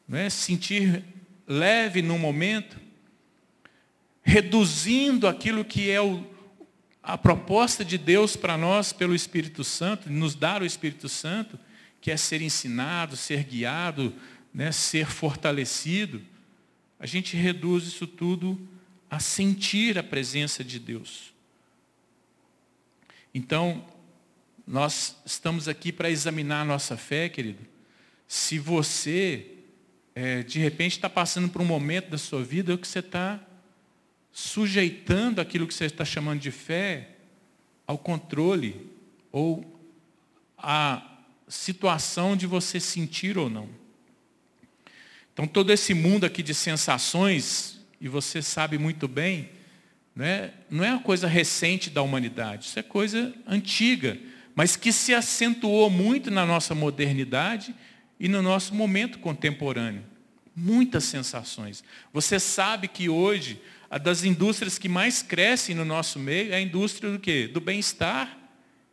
não 0.07 0.17
é? 0.17 0.29
sentir 0.29 1.03
leve 1.45 2.01
no 2.01 2.17
momento, 2.17 2.79
reduzindo 4.23 5.27
aquilo 5.27 5.65
que 5.65 5.91
é 5.91 5.99
o, 5.99 6.25
a 7.03 7.17
proposta 7.17 7.83
de 7.83 7.97
Deus 7.97 8.37
para 8.37 8.57
nós 8.57 8.93
pelo 8.93 9.13
Espírito 9.13 9.65
Santo, 9.65 10.09
nos 10.09 10.33
dar 10.33 10.61
o 10.61 10.65
Espírito 10.65 11.09
Santo, 11.09 11.59
que 11.99 12.09
é 12.09 12.15
ser 12.15 12.41
ensinado, 12.41 13.17
ser 13.17 13.43
guiado, 13.43 14.15
né, 14.53 14.71
ser 14.71 15.07
fortalecido, 15.07 16.21
a 16.99 17.05
gente 17.05 17.35
reduz 17.35 17.85
isso 17.85 18.05
tudo 18.05 18.59
a 19.09 19.19
sentir 19.19 19.97
a 19.97 20.03
presença 20.03 20.63
de 20.63 20.79
Deus. 20.79 21.33
Então, 23.33 23.85
nós 24.67 25.17
estamos 25.25 25.67
aqui 25.67 25.91
para 25.91 26.09
examinar 26.09 26.61
a 26.61 26.65
nossa 26.65 26.95
fé, 26.95 27.27
querido. 27.27 27.59
Se 28.27 28.59
você, 28.59 29.47
é, 30.13 30.43
de 30.43 30.59
repente, 30.59 30.93
está 30.93 31.09
passando 31.09 31.49
por 31.49 31.61
um 31.61 31.65
momento 31.65 32.09
da 32.09 32.17
sua 32.17 32.43
vida 32.43 32.77
que 32.77 32.87
você 32.87 32.99
está 32.99 33.39
sujeitando 34.31 35.41
aquilo 35.41 35.67
que 35.67 35.73
você 35.73 35.85
está 35.85 36.05
chamando 36.05 36.39
de 36.39 36.51
fé 36.51 37.15
ao 37.85 37.97
controle 37.97 38.89
ou 39.31 39.79
à 40.57 41.05
situação 41.47 42.37
de 42.37 42.47
você 42.47 42.79
sentir 42.79 43.37
ou 43.37 43.49
não. 43.49 43.80
Então, 45.41 45.47
todo 45.47 45.71
esse 45.71 45.95
mundo 45.95 46.23
aqui 46.23 46.43
de 46.43 46.53
sensações, 46.53 47.79
e 47.99 48.07
você 48.07 48.43
sabe 48.43 48.77
muito 48.77 49.07
bem, 49.07 49.49
não 50.15 50.23
é, 50.23 50.53
não 50.69 50.83
é 50.83 50.91
uma 50.91 51.01
coisa 51.01 51.25
recente 51.25 51.89
da 51.89 52.03
humanidade, 52.03 52.67
isso 52.67 52.77
é 52.77 52.83
coisa 52.83 53.33
antiga, 53.47 54.19
mas 54.53 54.75
que 54.75 54.93
se 54.93 55.15
acentuou 55.15 55.89
muito 55.89 56.29
na 56.29 56.45
nossa 56.45 56.75
modernidade 56.75 57.73
e 58.19 58.27
no 58.27 58.43
nosso 58.43 58.75
momento 58.75 59.17
contemporâneo. 59.17 60.03
Muitas 60.55 61.05
sensações. 61.05 61.83
Você 62.13 62.39
sabe 62.39 62.87
que 62.87 63.09
hoje, 63.09 63.59
a 63.89 63.97
das 63.97 64.23
indústrias 64.23 64.77
que 64.77 64.87
mais 64.87 65.23
crescem 65.23 65.73
no 65.73 65.83
nosso 65.83 66.19
meio 66.19 66.53
é 66.53 66.57
a 66.57 66.61
indústria 66.61 67.11
do 67.11 67.17
quê? 67.17 67.49
Do 67.51 67.59
bem-estar 67.59 68.37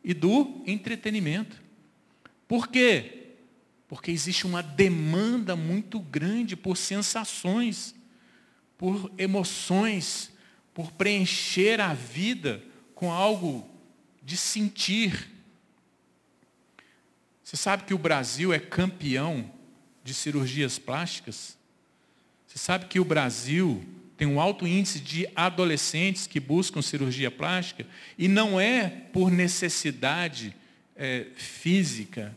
e 0.02 0.14
do 0.14 0.62
entretenimento. 0.66 1.62
Por 2.48 2.68
quê? 2.68 3.17
Porque 3.88 4.10
existe 4.10 4.46
uma 4.46 4.62
demanda 4.62 5.56
muito 5.56 5.98
grande 5.98 6.54
por 6.54 6.76
sensações, 6.76 7.94
por 8.76 9.10
emoções, 9.16 10.30
por 10.74 10.92
preencher 10.92 11.80
a 11.80 11.94
vida 11.94 12.62
com 12.94 13.10
algo 13.10 13.68
de 14.22 14.36
sentir. 14.36 15.30
Você 17.42 17.56
sabe 17.56 17.84
que 17.84 17.94
o 17.94 17.98
Brasil 17.98 18.52
é 18.52 18.58
campeão 18.58 19.50
de 20.04 20.12
cirurgias 20.12 20.78
plásticas? 20.78 21.56
Você 22.46 22.58
sabe 22.58 22.86
que 22.86 23.00
o 23.00 23.04
Brasil 23.04 23.82
tem 24.18 24.26
um 24.26 24.40
alto 24.40 24.66
índice 24.66 25.00
de 25.00 25.28
adolescentes 25.34 26.26
que 26.26 26.40
buscam 26.40 26.82
cirurgia 26.82 27.30
plástica 27.30 27.86
e 28.18 28.28
não 28.28 28.60
é 28.60 28.88
por 29.12 29.30
necessidade 29.30 30.54
é, 30.96 31.26
física, 31.36 32.36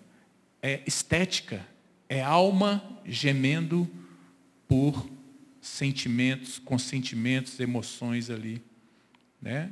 é 0.62 0.82
estética, 0.86 1.66
é 2.08 2.22
alma 2.22 2.84
gemendo 3.06 3.90
por 4.68 5.10
sentimentos, 5.62 6.60
com 6.60 6.78
sentimentos, 6.78 7.60
emoções 7.60 8.30
ali. 8.30 8.62
Né? 9.42 9.72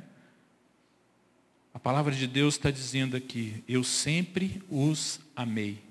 A 1.72 1.78
palavra 1.78 2.14
de 2.14 2.26
Deus 2.26 2.54
está 2.54 2.70
dizendo 2.70 3.16
aqui, 3.16 3.62
eu 3.68 3.84
sempre 3.84 4.62
os 4.68 5.20
amei. 5.34 5.82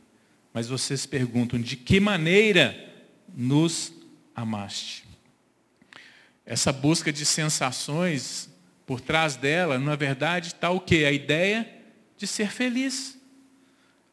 Mas 0.53 0.68
vocês 0.68 1.06
perguntam, 1.06 1.60
de 1.60 1.75
que 1.75 2.00
maneira 2.00 2.75
nos 3.36 3.94
amaste? 4.36 5.06
Essa 6.46 6.74
busca 6.74 7.13
de 7.13 7.25
sensações, 7.25 8.50
por 8.86 9.00
trás 9.00 9.36
dela, 9.36 9.77
na 9.77 9.96
verdade, 9.96 10.48
está 10.48 10.72
o 10.72 10.79
quê? 10.79 11.06
A 11.06 11.12
ideia 11.12 11.72
de 12.18 12.25
ser 12.25 12.51
feliz. 12.51 13.19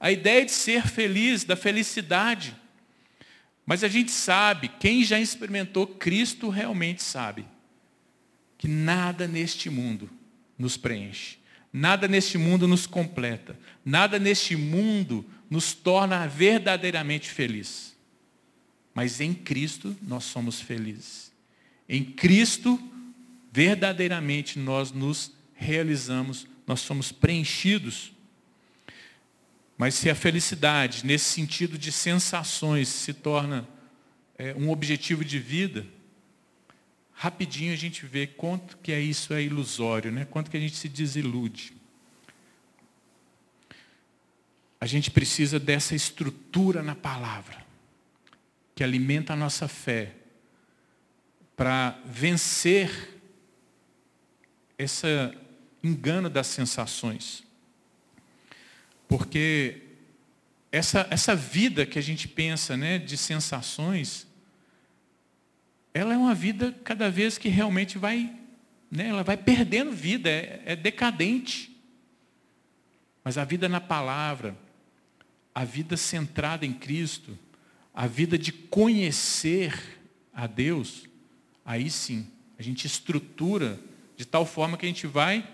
A 0.07 0.13
ideia 0.13 0.45
de 0.45 0.53
ser 0.53 0.87
feliz, 0.87 1.43
da 1.43 1.57
felicidade. 1.57 2.55
Mas 3.67 3.83
a 3.83 3.89
gente 3.89 4.13
sabe, 4.13 4.69
quem 4.79 5.03
já 5.03 5.19
experimentou 5.19 5.85
Cristo 5.85 6.49
realmente 6.49 7.03
sabe, 7.03 7.45
que 8.57 8.69
nada 8.69 9.27
neste 9.27 9.69
mundo 9.69 10.09
nos 10.57 10.77
preenche, 10.77 11.39
nada 11.73 12.07
neste 12.07 12.39
mundo 12.39 12.69
nos 12.69 12.87
completa, 12.87 13.59
nada 13.85 14.17
neste 14.17 14.55
mundo 14.55 15.27
nos 15.51 15.75
torna 15.75 16.25
verdadeiramente 16.29 17.29
felizes. 17.29 17.97
Mas 18.95 19.21
em 19.21 19.35
Cristo 19.35 19.97
nós 20.03 20.23
somos 20.23 20.61
felizes. 20.61 21.33
Em 21.89 22.05
Cristo, 22.05 22.81
verdadeiramente 23.51 24.57
nós 24.57 24.93
nos 24.93 25.33
realizamos, 25.53 26.47
nós 26.65 26.79
somos 26.79 27.11
preenchidos. 27.11 28.15
Mas 29.77 29.95
se 29.95 30.09
a 30.09 30.15
felicidade, 30.15 31.05
nesse 31.05 31.27
sentido 31.27 31.77
de 31.77 31.93
sensações, 31.93 32.89
se 32.89 33.13
torna 33.13 33.69
é, 34.39 34.55
um 34.55 34.71
objetivo 34.71 35.25
de 35.25 35.39
vida, 35.39 35.87
rapidinho 37.13 37.73
a 37.73 37.77
gente 37.77 38.07
vê 38.07 38.27
quanto 38.27 38.79
que 38.79 38.93
é 38.93 39.01
isso 39.01 39.35
é 39.35 39.43
ilusório, 39.43 40.11
né? 40.11 40.25
quanto 40.25 40.51
que 40.51 40.57
a 40.57 40.61
gente 40.61 40.77
se 40.77 40.89
desilude. 40.89 41.75
A 44.81 44.87
gente 44.87 45.11
precisa 45.11 45.59
dessa 45.59 45.95
estrutura 45.95 46.83
na 46.83 46.95
palavra, 46.95 47.65
que 48.75 48.85
alimenta 48.85 49.33
a 49.33 49.37
nossa 49.37 49.67
fé, 49.67 50.15
para 51.57 51.99
vencer 52.05 53.19
esse 54.79 55.07
engano 55.83 56.29
das 56.29 56.47
sensações. 56.47 57.43
Porque 59.09 59.83
essa, 60.71 61.07
essa 61.11 61.35
vida 61.35 61.87
que 61.87 61.99
a 61.99 62.03
gente 62.03 62.29
pensa 62.29 62.77
né, 62.77 62.99
de 62.99 63.17
sensações, 63.17 64.27
ela 65.95 66.15
é 66.15 66.17
uma 66.17 66.35
vida 66.35 66.77
cada 66.85 67.11
vez 67.11 67.39
que 67.39 67.49
realmente 67.49 67.97
vai, 67.99 68.35
né, 68.91 69.09
ela 69.09 69.23
vai 69.23 69.37
perdendo 69.37 69.93
vida, 69.93 70.29
é, 70.29 70.63
é 70.67 70.77
decadente. 70.77 71.75
Mas 73.25 73.39
a 73.39 73.45
vida 73.45 73.69
na 73.69 73.81
palavra, 73.81 74.57
a 75.55 75.65
vida 75.65 75.97
centrada 75.97 76.67
em 76.67 76.73
Cristo, 76.73 77.39
a 77.95 78.07
vida 78.07 78.37
de 78.37 78.53
conhecer 78.53 79.99
a 80.35 80.47
Deus, 80.47 81.07
aí 81.65 81.89
sim, 81.89 82.31
a 82.59 82.63
gente 82.63 82.87
estrutura 82.87 83.81
de 84.17 84.27
tal 84.27 84.45
forma 84.45 84.77
que 84.77 84.85
a 84.85 84.89
gente 84.89 85.07
vai 85.07 85.49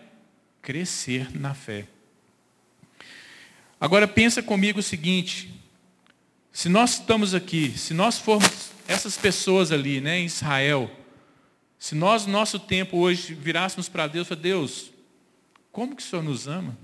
crescer 0.61 1.39
na 1.39 1.55
fé. 1.55 1.87
Agora 3.83 4.07
pensa 4.07 4.41
comigo 4.41 4.79
o 4.79 4.83
seguinte, 4.83 5.53
se 6.53 6.69
nós 6.69 7.01
estamos 7.01 7.35
aqui, 7.35 7.77
se 7.77 7.93
nós 7.93 8.17
formos 8.17 8.71
essas 8.87 9.17
pessoas 9.17 9.73
ali, 9.73 10.01
né, 10.01 10.21
em 10.21 10.27
Israel, 10.27 10.89
se 11.81 11.97
nós, 11.97 12.25
no 12.25 12.31
nosso 12.31 12.61
tempo 12.61 12.99
hoje, 12.99 13.35
virássemos 13.35 13.89
para 13.89 14.07
Deus 14.07 14.29
falar, 14.29 14.41
Deus, 14.41 14.93
como 15.73 15.97
que 15.97 16.03
o 16.03 16.07
Senhor 16.07 16.23
nos 16.23 16.47
ama? 16.47 16.79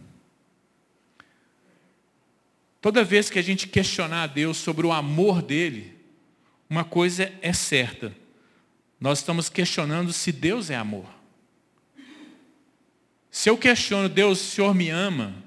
Toda 2.81 3.05
vez 3.05 3.31
que 3.31 3.39
a 3.39 3.43
gente 3.43 3.69
questionar 3.69 4.25
a 4.25 4.27
Deus 4.27 4.57
sobre 4.57 4.85
o 4.85 4.91
amor 4.91 5.41
dele, 5.41 5.97
uma 6.69 6.83
coisa 6.83 7.33
é 7.41 7.53
certa. 7.53 8.13
Nós 9.01 9.21
estamos 9.21 9.49
questionando 9.49 10.13
se 10.13 10.33
Deus 10.33 10.69
é 10.69 10.75
amor. 10.75 11.07
Se 13.31 13.49
eu 13.49 13.57
questiono, 13.57 14.09
Deus, 14.09 14.41
o 14.41 14.45
Senhor 14.45 14.75
me 14.75 14.91
ama, 14.91 15.47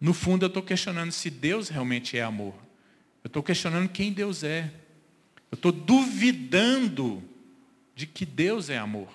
no 0.00 0.14
fundo, 0.14 0.44
eu 0.44 0.48
estou 0.48 0.62
questionando 0.62 1.12
se 1.12 1.28
Deus 1.28 1.68
realmente 1.68 2.16
é 2.16 2.22
amor. 2.22 2.54
Eu 3.22 3.28
estou 3.28 3.42
questionando 3.42 3.88
quem 3.88 4.12
Deus 4.12 4.42
é. 4.42 4.72
Eu 5.50 5.56
estou 5.56 5.70
duvidando 5.70 7.22
de 7.94 8.06
que 8.06 8.24
Deus 8.24 8.70
é 8.70 8.78
amor. 8.78 9.08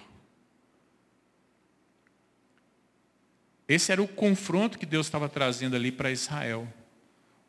Esse 3.67 3.91
era 3.91 4.01
o 4.01 4.07
confronto 4.07 4.77
que 4.77 4.85
Deus 4.85 5.07
estava 5.07 5.27
trazendo 5.27 5.75
ali 5.75 5.91
para 5.91 6.11
Israel. 6.11 6.71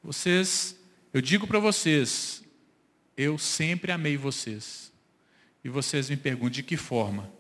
Vocês, 0.02 0.74
eu 1.12 1.20
digo 1.20 1.46
para 1.46 1.58
vocês, 1.58 2.42
eu 3.18 3.36
sempre 3.36 3.92
amei 3.92 4.16
vocês. 4.16 4.90
E 5.62 5.68
vocês 5.68 6.08
me 6.08 6.16
perguntam 6.16 6.50
de 6.50 6.62
que 6.62 6.76
forma? 6.76 7.30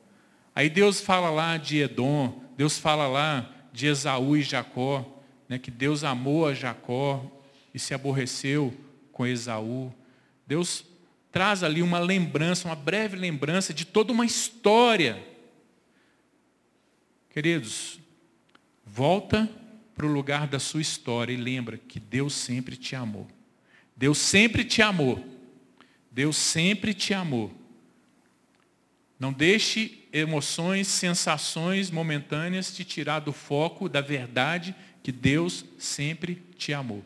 Aí 0.54 0.68
Deus 0.68 1.00
fala 1.00 1.30
lá 1.30 1.56
de 1.56 1.78
Edom, 1.78 2.44
Deus 2.54 2.78
fala 2.78 3.06
lá 3.06 3.50
de 3.72 3.86
Esaú 3.86 4.36
e 4.36 4.42
Jacó 4.42 5.15
né, 5.48 5.58
que 5.58 5.70
Deus 5.70 6.04
amou 6.04 6.46
a 6.46 6.54
Jacó 6.54 7.24
e 7.72 7.78
se 7.78 7.94
aborreceu 7.94 8.74
com 9.12 9.26
Esaú. 9.26 9.92
Deus 10.46 10.84
traz 11.30 11.62
ali 11.62 11.82
uma 11.82 11.98
lembrança, 11.98 12.68
uma 12.68 12.74
breve 12.74 13.16
lembrança 13.16 13.74
de 13.74 13.84
toda 13.84 14.12
uma 14.12 14.24
história. 14.24 15.22
Queridos, 17.30 17.98
volta 18.84 19.48
para 19.94 20.06
o 20.06 20.12
lugar 20.12 20.46
da 20.46 20.58
sua 20.58 20.80
história 20.80 21.32
e 21.32 21.36
lembra 21.36 21.78
que 21.78 22.00
Deus 22.00 22.34
sempre 22.34 22.76
te 22.76 22.96
amou. 22.96 23.26
Deus 23.96 24.18
sempre 24.18 24.64
te 24.64 24.82
amou. 24.82 25.24
Deus 26.10 26.36
sempre 26.36 26.94
te 26.94 27.12
amou. 27.14 27.52
Não 29.18 29.32
deixe 29.32 30.06
emoções, 30.12 30.88
sensações 30.88 31.90
momentâneas 31.90 32.74
te 32.74 32.84
tirar 32.84 33.20
do 33.20 33.32
foco 33.32 33.88
da 33.88 34.00
verdade 34.00 34.74
que 35.06 35.12
Deus 35.12 35.64
sempre 35.78 36.42
te 36.58 36.72
amou. 36.72 37.00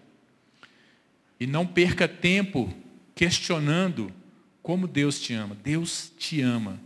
E 1.39 1.47
não 1.47 1.67
perca 1.67 2.09
tempo 2.09 2.73
questionando 3.15 4.11
como 4.63 4.89
Deus 4.89 5.21
te 5.21 5.35
ama. 5.35 5.55
Deus 5.55 6.11
te 6.17 6.41
ama. 6.41 6.81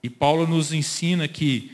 E 0.00 0.08
Paulo 0.08 0.46
nos 0.46 0.72
ensina 0.72 1.26
que 1.26 1.72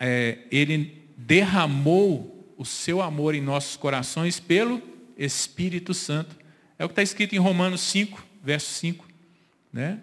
é, 0.00 0.40
ele 0.50 1.04
derramou 1.16 2.52
o 2.58 2.64
seu 2.64 3.00
amor 3.00 3.36
em 3.36 3.40
nossos 3.40 3.76
corações 3.76 4.40
pelo 4.40 4.82
Espírito 5.16 5.94
Santo. 5.94 6.36
É 6.80 6.84
o 6.84 6.88
que 6.88 6.94
está 6.94 7.02
escrito 7.04 7.36
em 7.36 7.38
Romanos 7.38 7.80
5, 7.82 8.26
verso 8.42 8.72
5. 8.72 9.06
Né? 9.72 10.00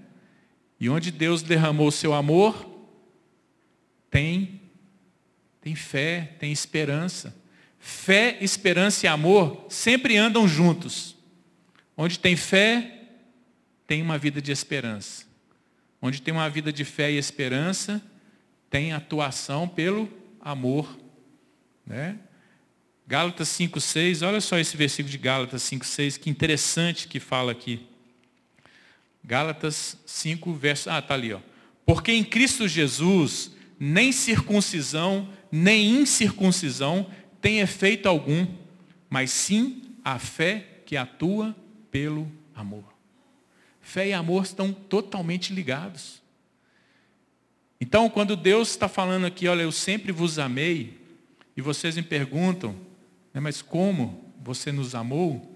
E 0.80 0.88
onde 0.88 1.12
Deus 1.12 1.42
derramou 1.42 1.90
o 1.90 1.92
seu 1.92 2.14
amor, 2.14 2.88
tem 4.10 4.57
tem 5.68 5.76
fé, 5.76 6.32
tem 6.40 6.50
esperança. 6.50 7.36
Fé, 7.78 8.38
esperança 8.40 9.06
e 9.06 9.10
amor 9.10 9.66
sempre 9.68 10.16
andam 10.16 10.48
juntos. 10.48 11.14
Onde 11.98 12.18
tem 12.18 12.38
fé, 12.38 13.02
tem 13.86 14.02
uma 14.02 14.18
vida 14.18 14.42
de 14.42 14.50
esperança. 14.50 15.26
Onde 16.02 16.22
tem 16.22 16.34
uma 16.34 16.50
vida 16.50 16.72
de 16.72 16.86
fé 16.86 17.12
e 17.12 17.18
esperança, 17.18 18.02
tem 18.70 18.94
atuação 18.94 19.68
pelo 19.68 20.10
amor. 20.40 20.98
Né? 21.86 22.18
Gálatas 23.06 23.50
5,6, 23.50 24.26
olha 24.26 24.40
só 24.40 24.58
esse 24.58 24.78
versículo 24.78 25.12
de 25.12 25.18
Gálatas 25.18 25.64
5,6, 25.64 26.18
que 26.18 26.30
interessante 26.30 27.10
que 27.10 27.20
fala 27.20 27.52
aqui. 27.52 27.86
Gálatas 29.22 29.98
5, 30.06 30.54
verso. 30.54 30.90
Ah, 30.90 31.00
está 31.00 31.14
ali, 31.14 31.34
ó. 31.34 31.42
Porque 31.86 32.14
em 32.14 32.24
Cristo 32.24 32.70
Jesus, 32.70 33.52
nem 33.78 34.14
circuncisão, 34.14 35.28
nem 35.52 36.02
incircuncisão 36.02 37.10
tem 37.42 37.60
efeito 37.60 38.08
algum, 38.08 38.48
mas 39.10 39.32
sim 39.32 39.84
a 40.04 40.20
fé 40.20 40.82
que 40.86 40.98
atua 40.98 41.56
pelo 41.92 42.32
amor. 42.56 42.84
Fé 43.82 44.10
e 44.10 44.14
amor 44.14 44.44
estão 44.44 44.74
totalmente 44.74 45.54
ligados. 45.54 46.22
Então, 47.80 48.10
quando 48.10 48.36
Deus 48.36 48.70
está 48.70 48.88
falando 48.88 49.26
aqui, 49.26 49.48
olha, 49.48 49.62
eu 49.62 49.72
sempre 49.72 50.12
vos 50.12 50.40
amei, 50.40 50.98
e 51.56 51.62
vocês 51.62 51.96
me 51.96 52.04
perguntam, 52.04 52.76
né, 53.34 53.40
mas 53.40 53.62
como 53.62 54.32
você 54.44 54.72
nos 54.72 54.94
amou? 54.94 55.56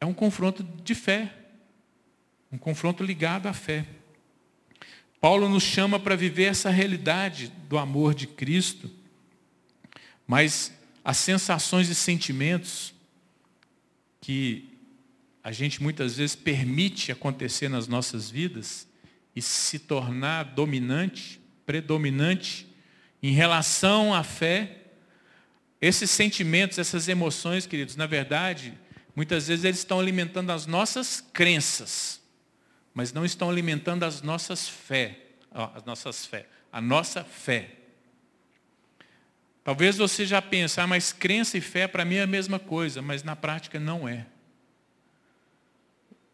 É 0.00 0.06
um 0.06 0.14
confronto 0.14 0.62
de 0.62 0.94
fé, 0.94 1.32
um 2.50 2.56
confronto 2.56 3.04
ligado 3.04 3.46
à 3.46 3.52
fé. 3.52 3.84
Paulo 5.20 5.48
nos 5.48 5.62
chama 5.62 5.98
para 5.98 6.16
viver 6.16 6.44
essa 6.44 6.70
realidade 6.70 7.52
do 7.68 7.76
amor 7.76 8.14
de 8.14 8.26
Cristo, 8.26 8.90
mas 10.28 10.70
as 11.02 11.16
sensações 11.16 11.88
e 11.88 11.94
sentimentos 11.94 12.94
que 14.20 14.68
a 15.42 15.50
gente 15.50 15.82
muitas 15.82 16.18
vezes 16.18 16.36
permite 16.36 17.10
acontecer 17.10 17.70
nas 17.70 17.88
nossas 17.88 18.28
vidas 18.28 18.86
e 19.34 19.40
se 19.40 19.78
tornar 19.78 20.44
dominante, 20.44 21.40
predominante 21.64 22.68
em 23.22 23.32
relação 23.32 24.12
à 24.12 24.22
fé, 24.22 24.82
esses 25.80 26.10
sentimentos, 26.10 26.76
essas 26.76 27.08
emoções, 27.08 27.66
queridos, 27.66 27.96
na 27.96 28.06
verdade, 28.06 28.74
muitas 29.16 29.48
vezes 29.48 29.64
eles 29.64 29.78
estão 29.78 29.98
alimentando 29.98 30.50
as 30.50 30.66
nossas 30.66 31.24
crenças, 31.32 32.20
mas 32.92 33.14
não 33.14 33.24
estão 33.24 33.48
alimentando 33.48 34.02
as 34.04 34.20
nossas 34.20 34.68
fé, 34.68 35.20
as 35.50 35.84
nossas 35.84 36.26
fé, 36.26 36.46
a 36.70 36.82
nossa 36.82 37.24
fé. 37.24 37.76
Talvez 39.68 39.98
você 39.98 40.24
já 40.24 40.40
pense, 40.40 40.80
ah, 40.80 40.86
mas 40.86 41.12
crença 41.12 41.58
e 41.58 41.60
fé 41.60 41.86
para 41.86 42.02
mim 42.02 42.14
é 42.14 42.22
a 42.22 42.26
mesma 42.26 42.58
coisa, 42.58 43.02
mas 43.02 43.22
na 43.22 43.36
prática 43.36 43.78
não 43.78 44.08
é. 44.08 44.24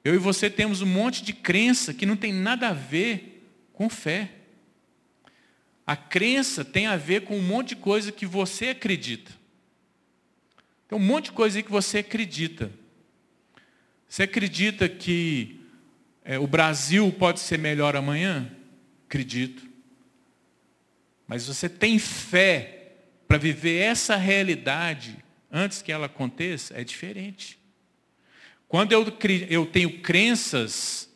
Eu 0.05 0.15
e 0.15 0.19
você 0.19 0.49
temos 0.49 0.83
um 0.83 0.87
monte 0.87 1.25
de 1.25 1.33
crença 1.33 1.93
que 1.93 2.07
não 2.07 2.17
tem 2.17 2.33
nada 2.33 2.69
a 2.69 2.73
ver 2.73 3.45
com 3.73 3.91
fé. 3.91 4.31
A 5.85 5.97
crença 5.97 6.65
tem 6.65 6.87
a 6.87 6.97
ver 6.97 7.23
com 7.23 7.37
um 7.37 7.43
monte 7.43 7.71
de 7.71 7.77
coisa 7.77 8.13
que 8.13 8.25
você 8.25 8.69
acredita. 8.69 9.33
Tem 10.87 10.97
um 10.97 11.03
monte 11.03 11.25
de 11.25 11.33
coisa 11.33 11.59
aí 11.59 11.65
que 11.65 11.73
você 11.73 11.99
acredita. 11.99 12.71
Você 14.09 14.23
acredita 14.23 14.89
que 14.89 15.61
é, 16.25 16.39
o 16.39 16.47
Brasil 16.47 17.11
pode 17.19 17.41
ser 17.41 17.59
melhor 17.59 17.97
amanhã? 17.97 18.49
Acredito. 19.09 19.69
Mas 21.27 21.49
você 21.49 21.69
tem 21.69 21.99
fé 21.99 22.74
para 23.27 23.39
viver 23.39 23.79
essa 23.81 24.17
realidade 24.17 25.19
antes 25.51 25.83
que 25.83 25.93
ela 25.93 26.07
aconteça? 26.07 26.79
É 26.79 26.85
diferente. 26.85 27.59
Quando 28.69 28.93
eu, 28.93 29.07
eu 29.49 29.67
tenho 29.67 30.01
crenças, 30.01 31.09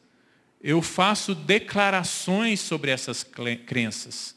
eu 0.62 0.82
faço 0.82 1.34
declarações 1.34 2.60
sobre 2.60 2.90
essas 2.90 3.26
crenças. 3.66 4.36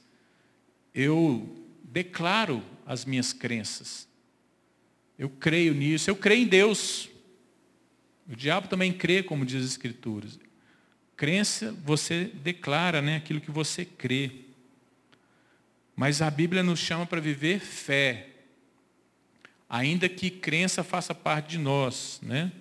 Eu 0.93 1.65
declaro 1.83 2.63
as 2.85 3.05
minhas 3.05 3.33
crenças. 3.33 4.07
Eu 5.17 5.29
creio 5.29 5.73
nisso, 5.73 6.09
eu 6.09 6.15
creio 6.15 6.43
em 6.43 6.47
Deus. 6.47 7.09
O 8.27 8.35
diabo 8.35 8.67
também 8.67 8.91
crê, 8.91 9.21
como 9.21 9.45
diz 9.45 9.63
as 9.63 9.71
Escrituras. 9.71 10.39
Crença, 11.15 11.75
você 11.83 12.25
declara 12.25 13.01
né, 13.01 13.17
aquilo 13.17 13.41
que 13.41 13.51
você 13.51 13.85
crê. 13.85 14.31
Mas 16.01 16.19
a 16.19 16.31
Bíblia 16.31 16.63
nos 16.63 16.79
chama 16.79 17.05
para 17.05 17.21
viver 17.21 17.59
fé. 17.59 18.29
Ainda 19.69 20.09
que 20.09 20.31
crença 20.31 20.83
faça 20.83 21.13
parte 21.13 21.49
de 21.49 21.57
nós, 21.59 22.19
né? 22.23 22.51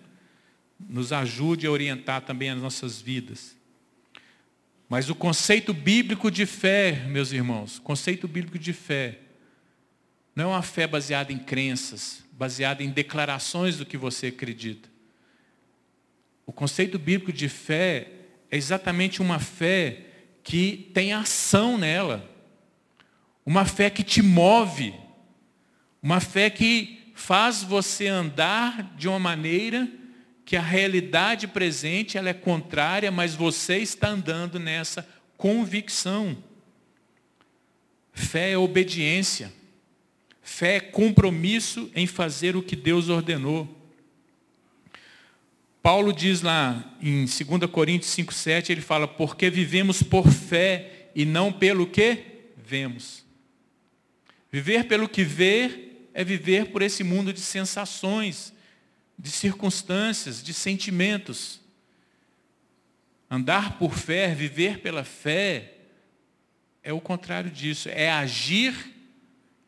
nos 0.79 1.11
ajude 1.11 1.67
a 1.67 1.71
orientar 1.71 2.21
também 2.21 2.51
as 2.51 2.61
nossas 2.61 3.01
vidas. 3.01 3.57
Mas 4.91 5.09
o 5.09 5.15
conceito 5.15 5.73
bíblico 5.73 6.31
de 6.31 6.45
fé, 6.45 7.07
meus 7.09 7.33
irmãos, 7.33 7.79
conceito 7.79 8.29
bíblico 8.29 8.59
de 8.59 8.75
fé, 8.75 9.21
não 10.37 10.45
é 10.45 10.49
uma 10.49 10.63
fé 10.63 10.87
baseada 10.87 11.33
em 11.33 11.39
crenças, 11.39 12.23
baseada 12.33 12.83
em 12.83 12.91
declarações 12.91 13.79
do 13.79 13.87
que 13.87 13.97
você 13.97 14.27
acredita. 14.27 14.87
O 16.45 16.53
conceito 16.53 16.99
bíblico 16.99 17.33
de 17.33 17.49
fé 17.49 18.07
é 18.51 18.59
exatamente 18.59 19.23
uma 19.23 19.39
fé 19.39 20.03
que 20.43 20.91
tem 20.93 21.15
ação 21.15 21.79
nela. 21.79 22.30
Uma 23.45 23.65
fé 23.65 23.91
que 23.91 24.03
te 24.03 24.23
move. 24.23 24.95
Uma 26.03 26.21
fé 26.21 26.51
que 26.51 27.13
faz 27.15 27.63
você 27.63 28.07
andar 28.07 28.95
de 28.97 29.09
uma 29.09 29.19
maneira 29.19 29.89
que 30.45 30.57
a 30.57 30.63
realidade 30.63 31.47
presente 31.47 32.19
ela 32.19 32.29
é 32.29 32.35
contrária, 32.35 33.11
mas 33.11 33.35
você 33.35 33.79
está 33.79 34.09
andando 34.09 34.59
nessa 34.59 35.07
convicção. 35.37 36.37
Fé 38.13 38.53
é 38.53 38.59
obediência. 38.59 39.53
Fé 40.43 40.77
é 40.77 40.81
compromisso 40.81 41.91
em 41.95 42.07
fazer 42.07 42.57
o 42.57 42.63
que 42.63 42.75
Deus 42.75 43.09
ordenou. 43.09 43.69
Paulo 45.83 46.13
diz 46.13 46.43
lá 46.43 46.97
em 47.01 47.25
2 47.25 47.71
Coríntios 47.71 48.15
5,7, 48.17 48.71
ele 48.71 48.81
fala, 48.81 49.07
porque 49.07 49.49
vivemos 49.49 50.03
por 50.03 50.29
fé 50.29 51.11
e 51.15 51.25
não 51.25 51.53
pelo 51.53 51.87
que 51.87 52.25
vemos. 52.57 53.25
Viver 54.51 54.85
pelo 54.85 55.09
que 55.09 55.23
vê 55.23 55.91
é 56.13 56.25
viver 56.25 56.71
por 56.71 56.83
esse 56.83 57.05
mundo 57.05 57.33
de 57.33 57.41
sensações, 57.41 58.53
de 59.19 59.31
circunstâncias, 59.31 60.43
de 60.43 60.53
sentimentos. 60.53 61.61
Andar 63.31 63.79
por 63.79 63.95
fé, 63.95 64.35
viver 64.35 64.81
pela 64.81 65.05
fé, 65.05 65.75
é 66.83 66.93
o 66.93 67.01
contrário 67.01 67.51
disso. 67.51 67.89
É 67.89 68.11
agir 68.11 68.75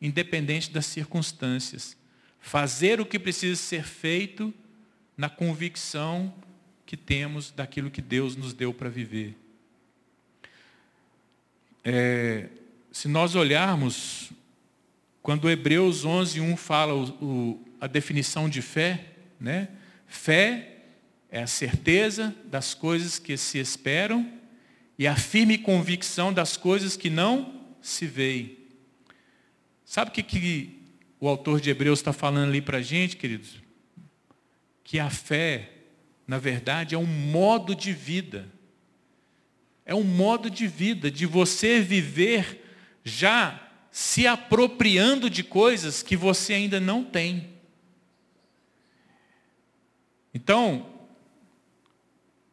independente 0.01 0.69
das 0.69 0.85
circunstâncias. 0.85 1.95
Fazer 2.41 2.99
o 2.99 3.05
que 3.05 3.17
precisa 3.17 3.55
ser 3.55 3.85
feito 3.85 4.53
na 5.15 5.29
convicção 5.29 6.33
que 6.85 6.97
temos 6.97 7.51
daquilo 7.51 7.89
que 7.89 8.01
Deus 8.01 8.35
nos 8.35 8.53
deu 8.53 8.73
para 8.73 8.89
viver. 8.89 9.37
É, 11.85 12.49
se 12.91 13.07
nós 13.07 13.33
olharmos, 13.35 14.31
quando 15.23 15.49
Hebreus 15.49 16.03
11, 16.03 16.41
1 16.41 16.57
fala 16.57 16.93
o, 16.93 17.05
o, 17.23 17.65
a 17.79 17.87
definição 17.87 18.49
de 18.49 18.61
fé, 18.61 19.05
né? 19.39 19.69
Fé 20.05 20.83
é 21.31 21.41
a 21.41 21.47
certeza 21.47 22.35
das 22.43 22.73
coisas 22.73 23.17
que 23.17 23.37
se 23.37 23.57
esperam 23.57 24.29
e 24.99 25.07
a 25.07 25.15
firme 25.15 25.57
convicção 25.57 26.33
das 26.33 26.57
coisas 26.57 26.97
que 26.97 27.09
não 27.09 27.61
se 27.81 28.05
veem. 28.05 28.57
Sabe 29.85 30.11
o 30.11 30.13
que, 30.13 30.23
que 30.23 30.81
o 31.21 31.27
autor 31.29 31.61
de 31.61 31.69
Hebreus 31.69 31.99
está 31.99 32.11
falando 32.11 32.49
ali 32.49 32.61
para 32.61 32.79
a 32.79 32.81
gente, 32.81 33.15
queridos? 33.15 33.61
Que 34.83 34.99
a 34.99 35.09
fé, 35.09 35.71
na 36.27 36.37
verdade, 36.37 36.95
é 36.95 36.97
um 36.97 37.05
modo 37.05 37.73
de 37.73 37.93
vida. 37.93 38.49
É 39.85 39.95
um 39.95 40.03
modo 40.03 40.49
de 40.49 40.67
vida, 40.67 41.09
de 41.09 41.25
você 41.25 41.79
viver 41.79 42.61
já 43.05 43.63
se 43.93 44.25
apropriando 44.25 45.29
de 45.29 45.43
coisas 45.43 46.01
que 46.01 46.17
você 46.17 46.53
ainda 46.53 46.79
não 46.79 47.03
tem. 47.03 47.49
Então, 50.33 50.87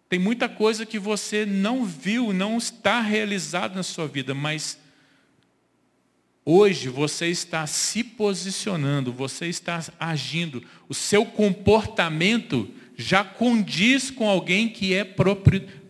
tem 0.06 0.18
muita 0.18 0.50
coisa 0.50 0.84
que 0.84 0.98
você 0.98 1.46
não 1.46 1.86
viu, 1.86 2.34
não 2.34 2.58
está 2.58 3.00
realizado 3.00 3.74
na 3.74 3.82
sua 3.82 4.06
vida, 4.06 4.34
mas 4.34 4.78
hoje 6.44 6.90
você 6.90 7.28
está 7.28 7.66
se 7.66 8.04
posicionando, 8.04 9.10
você 9.10 9.46
está 9.46 9.82
agindo, 9.98 10.62
o 10.90 10.94
seu 10.94 11.24
comportamento 11.24 12.68
já 12.98 13.24
condiz 13.24 14.10
com 14.10 14.28
alguém 14.28 14.68
que 14.68 14.92
é, 14.92 15.06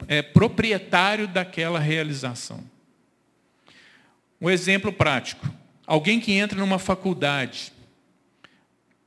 é 0.06 0.22
proprietário 0.22 1.26
daquela 1.26 1.80
realização. 1.80 2.70
Um 4.40 4.48
exemplo 4.48 4.92
prático. 4.92 5.48
Alguém 5.86 6.20
que 6.20 6.32
entra 6.32 6.58
numa 6.58 6.78
faculdade, 6.78 7.72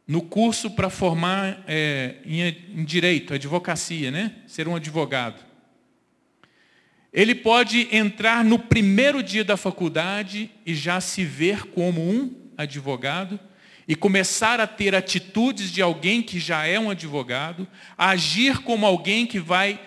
no 0.08 0.22
curso 0.22 0.70
para 0.72 0.90
formar 0.90 1.64
é, 1.66 2.16
em, 2.26 2.42
em 2.42 2.84
direito, 2.84 3.34
advocacia, 3.34 4.12
né? 4.12 4.36
Ser 4.46 4.68
um 4.68 4.76
advogado. 4.76 5.44
Ele 7.12 7.34
pode 7.34 7.88
entrar 7.96 8.44
no 8.44 8.60
primeiro 8.60 9.24
dia 9.24 9.44
da 9.44 9.56
faculdade 9.56 10.52
e 10.66 10.74
já 10.74 11.00
se 11.00 11.24
ver 11.24 11.68
como 11.68 12.02
um 12.02 12.34
advogado 12.58 13.40
e 13.88 13.96
começar 13.96 14.60
a 14.60 14.68
ter 14.68 14.96
atitudes 14.96 15.72
de 15.72 15.82
alguém 15.82 16.22
que 16.22 16.40
já 16.40 16.66
é 16.66 16.80
um 16.80 16.90
advogado, 16.90 17.68
agir 17.98 18.60
como 18.60 18.86
alguém 18.86 19.28
que 19.28 19.40
vai 19.40 19.80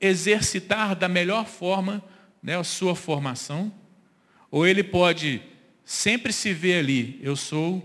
exercitar 0.00 0.96
da 0.96 1.08
melhor 1.08 1.46
forma 1.46 2.02
né, 2.42 2.58
a 2.58 2.64
sua 2.64 2.96
formação. 2.96 3.72
Ou 4.52 4.66
ele 4.66 4.84
pode 4.84 5.42
sempre 5.82 6.30
se 6.30 6.52
ver 6.52 6.80
ali, 6.80 7.18
eu 7.22 7.34
sou 7.34 7.82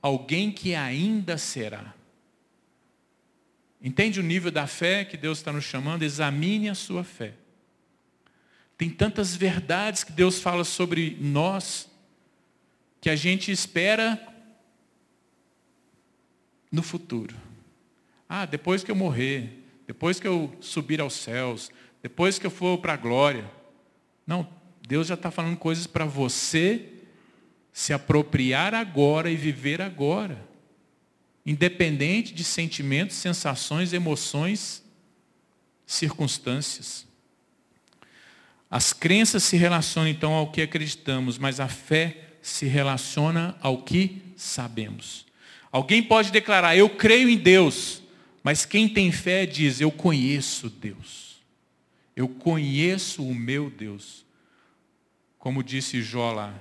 alguém 0.00 0.52
que 0.52 0.72
ainda 0.72 1.36
será. 1.36 1.92
Entende 3.82 4.20
o 4.20 4.22
nível 4.22 4.52
da 4.52 4.66
fé 4.66 5.04
que 5.04 5.16
Deus 5.16 5.38
está 5.38 5.52
nos 5.52 5.64
chamando? 5.64 6.04
Examine 6.04 6.68
a 6.68 6.74
sua 6.74 7.02
fé. 7.02 7.34
Tem 8.78 8.88
tantas 8.88 9.34
verdades 9.34 10.04
que 10.04 10.12
Deus 10.12 10.40
fala 10.40 10.62
sobre 10.62 11.18
nós 11.20 11.90
que 13.00 13.10
a 13.10 13.16
gente 13.16 13.50
espera 13.50 14.18
no 16.70 16.82
futuro. 16.82 17.34
Ah, 18.28 18.46
depois 18.46 18.84
que 18.84 18.90
eu 18.90 18.96
morrer, 18.96 19.64
depois 19.86 20.20
que 20.20 20.28
eu 20.28 20.56
subir 20.60 21.00
aos 21.00 21.14
céus, 21.14 21.72
depois 22.00 22.38
que 22.38 22.46
eu 22.46 22.50
for 22.50 22.78
para 22.78 22.94
a 22.94 22.96
glória. 22.96 23.50
Não, 24.26 24.48
Deus 24.86 25.06
já 25.06 25.14
está 25.14 25.30
falando 25.30 25.56
coisas 25.56 25.86
para 25.86 26.04
você 26.04 26.86
se 27.72 27.92
apropriar 27.92 28.74
agora 28.74 29.30
e 29.30 29.36
viver 29.36 29.80
agora. 29.80 30.46
Independente 31.44 32.34
de 32.34 32.44
sentimentos, 32.44 33.16
sensações, 33.16 33.92
emoções, 33.92 34.82
circunstâncias. 35.86 37.06
As 38.70 38.92
crenças 38.92 39.42
se 39.44 39.56
relacionam 39.56 40.08
então 40.08 40.32
ao 40.32 40.50
que 40.50 40.62
acreditamos, 40.62 41.38
mas 41.38 41.60
a 41.60 41.68
fé 41.68 42.36
se 42.42 42.66
relaciona 42.66 43.56
ao 43.60 43.82
que 43.82 44.22
sabemos. 44.36 45.24
Alguém 45.72 46.02
pode 46.02 46.30
declarar, 46.30 46.76
eu 46.76 46.90
creio 46.90 47.28
em 47.28 47.36
Deus, 47.36 48.02
mas 48.42 48.64
quem 48.64 48.88
tem 48.88 49.10
fé 49.10 49.46
diz, 49.46 49.80
eu 49.80 49.90
conheço 49.90 50.68
Deus. 50.68 51.42
Eu 52.14 52.28
conheço 52.28 53.26
o 53.26 53.34
meu 53.34 53.70
Deus. 53.70 54.23
Como 55.44 55.62
disse 55.62 56.00
Jó 56.00 56.32
lá, 56.32 56.58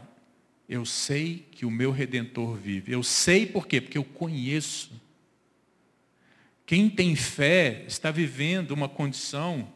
eu 0.67 0.85
sei 0.85 1.47
que 1.51 1.65
o 1.65 1.71
meu 1.71 1.89
redentor 1.89 2.57
vive. 2.57 2.91
Eu 2.91 3.01
sei 3.01 3.45
por 3.45 3.65
quê? 3.65 3.79
Porque 3.79 3.97
eu 3.97 4.03
conheço. 4.03 4.91
Quem 6.65 6.89
tem 6.89 7.15
fé 7.15 7.85
está 7.87 8.11
vivendo 8.11 8.71
uma 8.71 8.89
condição 8.89 9.71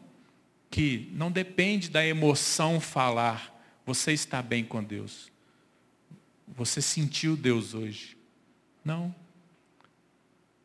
que 0.70 1.08
não 1.14 1.32
depende 1.32 1.88
da 1.88 2.06
emoção 2.06 2.78
falar. 2.78 3.58
Você 3.86 4.12
está 4.12 4.42
bem 4.42 4.62
com 4.62 4.84
Deus. 4.84 5.32
Você 6.46 6.82
sentiu 6.82 7.34
Deus 7.34 7.72
hoje. 7.72 8.14
Não. 8.84 9.14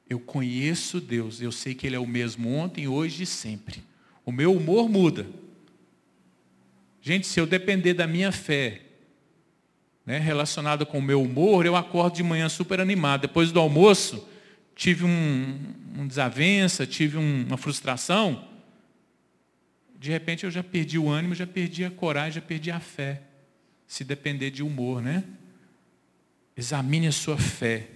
Eu 0.09 0.19
conheço 0.19 0.99
Deus, 0.99 1.39
eu 1.39 1.53
sei 1.53 1.73
que 1.73 1.87
Ele 1.87 1.95
é 1.95 1.99
o 1.99 2.05
mesmo 2.05 2.53
ontem, 2.53 2.89
hoje 2.89 3.23
e 3.23 3.25
sempre. 3.25 3.81
O 4.25 4.33
meu 4.33 4.53
humor 4.53 4.89
muda. 4.89 5.25
Gente, 7.05 7.27
se 7.27 7.37
eu 7.37 7.45
depender 7.45 7.93
da 7.93 8.07
minha 8.07 8.31
fé, 8.31 8.81
né, 10.05 10.19
relacionada 10.19 10.85
com 10.85 10.99
o 10.99 11.01
meu 11.01 11.21
humor, 11.21 11.65
eu 11.65 11.75
acordo 11.75 12.15
de 12.15 12.23
manhã 12.23 12.47
super 12.47 12.79
animado. 12.79 13.23
Depois 13.23 13.51
do 13.51 13.59
almoço, 13.59 14.25
tive 14.73 15.03
um, 15.03 15.59
um 15.97 16.07
desavença, 16.07 16.87
tive 16.87 17.17
um, 17.17 17.45
uma 17.45 17.57
frustração. 17.57 18.47
De 19.99 20.09
repente 20.09 20.45
eu 20.45 20.51
já 20.51 20.63
perdi 20.63 20.97
o 20.97 21.09
ânimo, 21.09 21.35
já 21.35 21.45
perdi 21.45 21.83
a 21.83 21.91
coragem, 21.91 22.35
já 22.35 22.41
perdi 22.41 22.71
a 22.71 22.79
fé. 22.79 23.21
Se 23.85 24.05
depender 24.05 24.49
de 24.49 24.63
humor, 24.63 25.01
né? 25.01 25.25
Examine 26.55 27.07
a 27.07 27.11
sua 27.11 27.37
fé. 27.37 27.89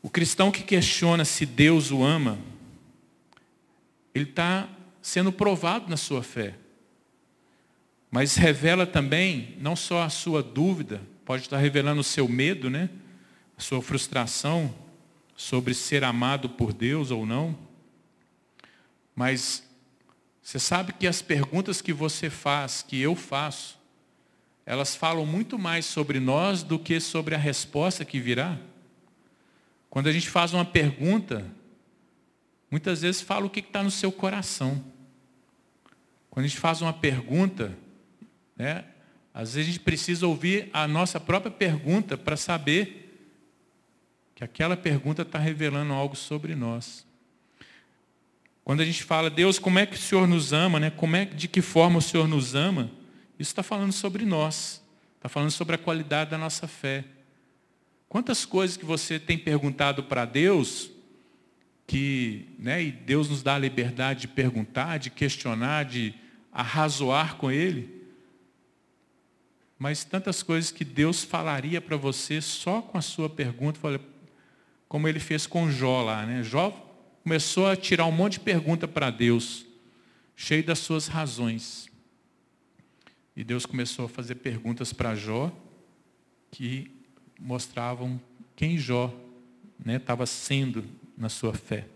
O 0.00 0.08
cristão 0.08 0.52
que 0.52 0.62
questiona 0.62 1.24
se 1.24 1.44
Deus 1.44 1.90
o 1.90 2.04
ama, 2.04 2.38
ele 4.14 4.26
está 4.30 4.68
sendo 5.02 5.32
provado 5.32 5.90
na 5.90 5.96
sua 5.96 6.22
fé. 6.22 6.61
Mas 8.12 8.36
revela 8.36 8.86
também, 8.86 9.56
não 9.58 9.74
só 9.74 10.02
a 10.02 10.10
sua 10.10 10.42
dúvida, 10.42 11.00
pode 11.24 11.44
estar 11.44 11.56
revelando 11.56 12.02
o 12.02 12.04
seu 12.04 12.28
medo, 12.28 12.68
né? 12.68 12.90
a 13.56 13.60
sua 13.62 13.80
frustração 13.80 14.74
sobre 15.34 15.72
ser 15.72 16.04
amado 16.04 16.50
por 16.50 16.74
Deus 16.74 17.10
ou 17.10 17.24
não. 17.24 17.58
Mas 19.16 19.66
você 20.42 20.58
sabe 20.58 20.92
que 20.92 21.06
as 21.06 21.22
perguntas 21.22 21.80
que 21.80 21.90
você 21.90 22.28
faz, 22.28 22.84
que 22.86 23.00
eu 23.00 23.16
faço, 23.16 23.78
elas 24.66 24.94
falam 24.94 25.24
muito 25.24 25.58
mais 25.58 25.86
sobre 25.86 26.20
nós 26.20 26.62
do 26.62 26.78
que 26.78 27.00
sobre 27.00 27.34
a 27.34 27.38
resposta 27.38 28.04
que 28.04 28.20
virá. 28.20 28.58
Quando 29.88 30.08
a 30.08 30.12
gente 30.12 30.28
faz 30.28 30.52
uma 30.52 30.66
pergunta, 30.66 31.50
muitas 32.70 33.00
vezes 33.00 33.22
fala 33.22 33.46
o 33.46 33.50
que 33.50 33.60
está 33.60 33.82
no 33.82 33.90
seu 33.90 34.12
coração. 34.12 34.84
Quando 36.28 36.44
a 36.44 36.48
gente 36.48 36.60
faz 36.60 36.82
uma 36.82 36.92
pergunta, 36.92 37.74
né, 38.62 38.84
às 39.34 39.54
vezes 39.54 39.68
a 39.68 39.72
gente 39.72 39.80
precisa 39.82 40.24
ouvir 40.24 40.70
a 40.72 40.86
nossa 40.86 41.18
própria 41.18 41.50
pergunta 41.50 42.16
para 42.16 42.36
saber 42.36 43.18
que 44.36 44.44
aquela 44.44 44.76
pergunta 44.76 45.22
está 45.22 45.36
revelando 45.36 45.92
algo 45.92 46.14
sobre 46.14 46.54
nós. 46.54 47.04
Quando 48.62 48.80
a 48.80 48.84
gente 48.84 49.02
fala, 49.02 49.28
Deus, 49.28 49.58
como 49.58 49.80
é 49.80 49.86
que 49.86 49.96
o 49.96 49.98
Senhor 49.98 50.28
nos 50.28 50.52
ama, 50.52 50.78
né? 50.78 50.90
como 50.90 51.16
é, 51.16 51.24
de 51.24 51.48
que 51.48 51.60
forma 51.60 51.98
o 51.98 52.02
Senhor 52.02 52.28
nos 52.28 52.54
ama, 52.54 52.88
isso 53.36 53.50
está 53.50 53.64
falando 53.64 53.92
sobre 53.92 54.24
nós, 54.24 54.80
está 55.16 55.28
falando 55.28 55.50
sobre 55.50 55.74
a 55.74 55.78
qualidade 55.78 56.30
da 56.30 56.38
nossa 56.38 56.68
fé. 56.68 57.04
Quantas 58.08 58.44
coisas 58.44 58.76
que 58.76 58.84
você 58.84 59.18
tem 59.18 59.36
perguntado 59.36 60.04
para 60.04 60.24
Deus, 60.24 60.88
que 61.84 62.46
né, 62.60 62.80
e 62.80 62.92
Deus 62.92 63.28
nos 63.28 63.42
dá 63.42 63.56
a 63.56 63.58
liberdade 63.58 64.20
de 64.20 64.28
perguntar, 64.28 64.98
de 64.98 65.10
questionar, 65.10 65.84
de 65.84 66.14
arrazoar 66.52 67.34
com 67.34 67.50
Ele, 67.50 68.01
mas 69.82 70.04
tantas 70.04 70.44
coisas 70.44 70.70
que 70.70 70.84
Deus 70.84 71.24
falaria 71.24 71.80
para 71.80 71.96
você 71.96 72.40
só 72.40 72.80
com 72.80 72.96
a 72.96 73.02
sua 73.02 73.28
pergunta, 73.28 74.00
como 74.86 75.08
ele 75.08 75.18
fez 75.18 75.44
com 75.44 75.68
Jó 75.72 76.04
lá. 76.04 76.24
Né? 76.24 76.44
Jó 76.44 76.70
começou 77.24 77.66
a 77.66 77.74
tirar 77.74 78.06
um 78.06 78.12
monte 78.12 78.34
de 78.34 78.40
pergunta 78.40 78.86
para 78.86 79.10
Deus, 79.10 79.66
cheio 80.36 80.62
das 80.62 80.78
suas 80.78 81.08
razões. 81.08 81.88
E 83.34 83.42
Deus 83.42 83.66
começou 83.66 84.04
a 84.04 84.08
fazer 84.08 84.36
perguntas 84.36 84.92
para 84.92 85.16
Jó 85.16 85.50
que 86.52 86.88
mostravam 87.36 88.20
quem 88.54 88.78
Jó 88.78 89.12
estava 89.84 90.22
né, 90.22 90.26
sendo 90.26 90.84
na 91.18 91.28
sua 91.28 91.54
fé. 91.54 91.88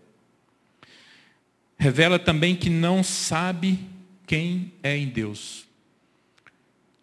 Revela 1.79 2.19
também 2.19 2.53
que 2.53 2.69
não 2.69 3.01
sabe 3.01 3.79
quem 4.25 4.73
é 4.83 4.97
em 4.97 5.07
Deus. 5.07 5.66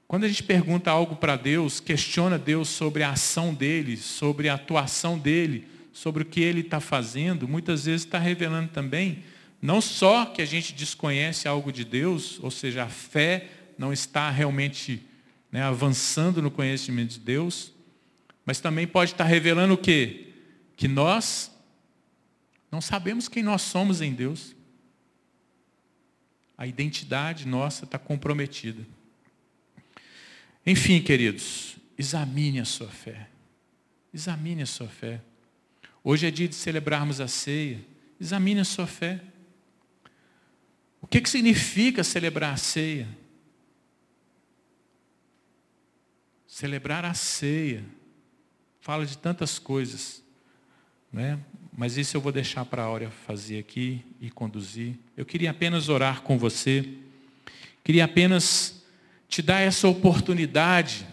Quando 0.06 0.24
a 0.24 0.28
gente 0.28 0.42
pergunta 0.42 0.90
algo 0.90 1.16
para 1.16 1.36
Deus, 1.36 1.80
questiona 1.80 2.38
Deus 2.38 2.68
sobre 2.68 3.02
a 3.02 3.10
ação 3.10 3.54
dele, 3.54 3.96
sobre 3.96 4.48
a 4.48 4.54
atuação 4.54 5.18
dele, 5.18 5.66
sobre 5.92 6.22
o 6.22 6.26
que 6.26 6.40
ele 6.40 6.60
está 6.60 6.80
fazendo, 6.80 7.48
muitas 7.48 7.84
vezes 7.86 8.04
está 8.04 8.18
revelando 8.18 8.68
também, 8.68 9.24
não 9.62 9.80
só 9.80 10.26
que 10.26 10.42
a 10.42 10.44
gente 10.44 10.74
desconhece 10.74 11.48
algo 11.48 11.72
de 11.72 11.84
Deus, 11.84 12.38
ou 12.42 12.50
seja, 12.50 12.84
a 12.84 12.88
fé 12.88 13.48
não 13.78 13.92
está 13.92 14.28
realmente 14.28 15.02
né, 15.50 15.62
avançando 15.62 16.42
no 16.42 16.50
conhecimento 16.50 17.12
de 17.14 17.20
Deus, 17.20 17.72
mas 18.44 18.60
também 18.60 18.86
pode 18.86 19.12
estar 19.12 19.24
revelando 19.24 19.74
o 19.74 19.78
quê? 19.78 20.32
Que 20.76 20.86
nós 20.86 21.50
não 22.70 22.80
sabemos 22.80 23.28
quem 23.28 23.42
nós 23.42 23.62
somos 23.62 24.00
em 24.00 24.12
Deus. 24.12 24.54
A 26.58 26.66
identidade 26.66 27.46
nossa 27.46 27.84
está 27.84 27.98
comprometida. 27.98 28.84
Enfim, 30.66 31.02
queridos, 31.02 31.76
examine 31.98 32.60
a 32.60 32.64
sua 32.64 32.88
fé. 32.88 33.28
Examine 34.12 34.62
a 34.62 34.66
sua 34.66 34.88
fé. 34.88 35.20
Hoje 36.02 36.26
é 36.26 36.30
dia 36.30 36.48
de 36.48 36.54
celebrarmos 36.54 37.20
a 37.20 37.28
ceia. 37.28 37.80
Examine 38.20 38.60
a 38.60 38.64
sua 38.64 38.86
fé. 38.86 39.20
O 41.00 41.06
que, 41.06 41.20
que 41.20 41.28
significa 41.28 42.02
celebrar 42.02 42.54
a 42.54 42.56
ceia? 42.56 43.08
Celebrar 46.46 47.04
a 47.04 47.12
ceia. 47.12 47.84
Fala 48.80 49.04
de 49.04 49.18
tantas 49.18 49.58
coisas. 49.58 50.22
Né? 51.12 51.38
Mas 51.76 51.96
isso 51.96 52.16
eu 52.16 52.20
vou 52.20 52.32
deixar 52.32 52.64
para 52.64 52.82
a 52.82 52.86
Áurea 52.86 53.10
fazer 53.10 53.58
aqui 53.58 54.04
e 54.20 54.30
conduzir. 54.30 54.96
Eu 55.16 55.26
queria 55.26 55.50
apenas 55.50 55.88
orar 55.88 56.22
com 56.22 56.38
você. 56.38 56.88
Queria 57.82 58.04
apenas 58.04 58.83
te 59.28 59.42
dar 59.42 59.60
essa 59.60 59.88
oportunidade 59.88 61.06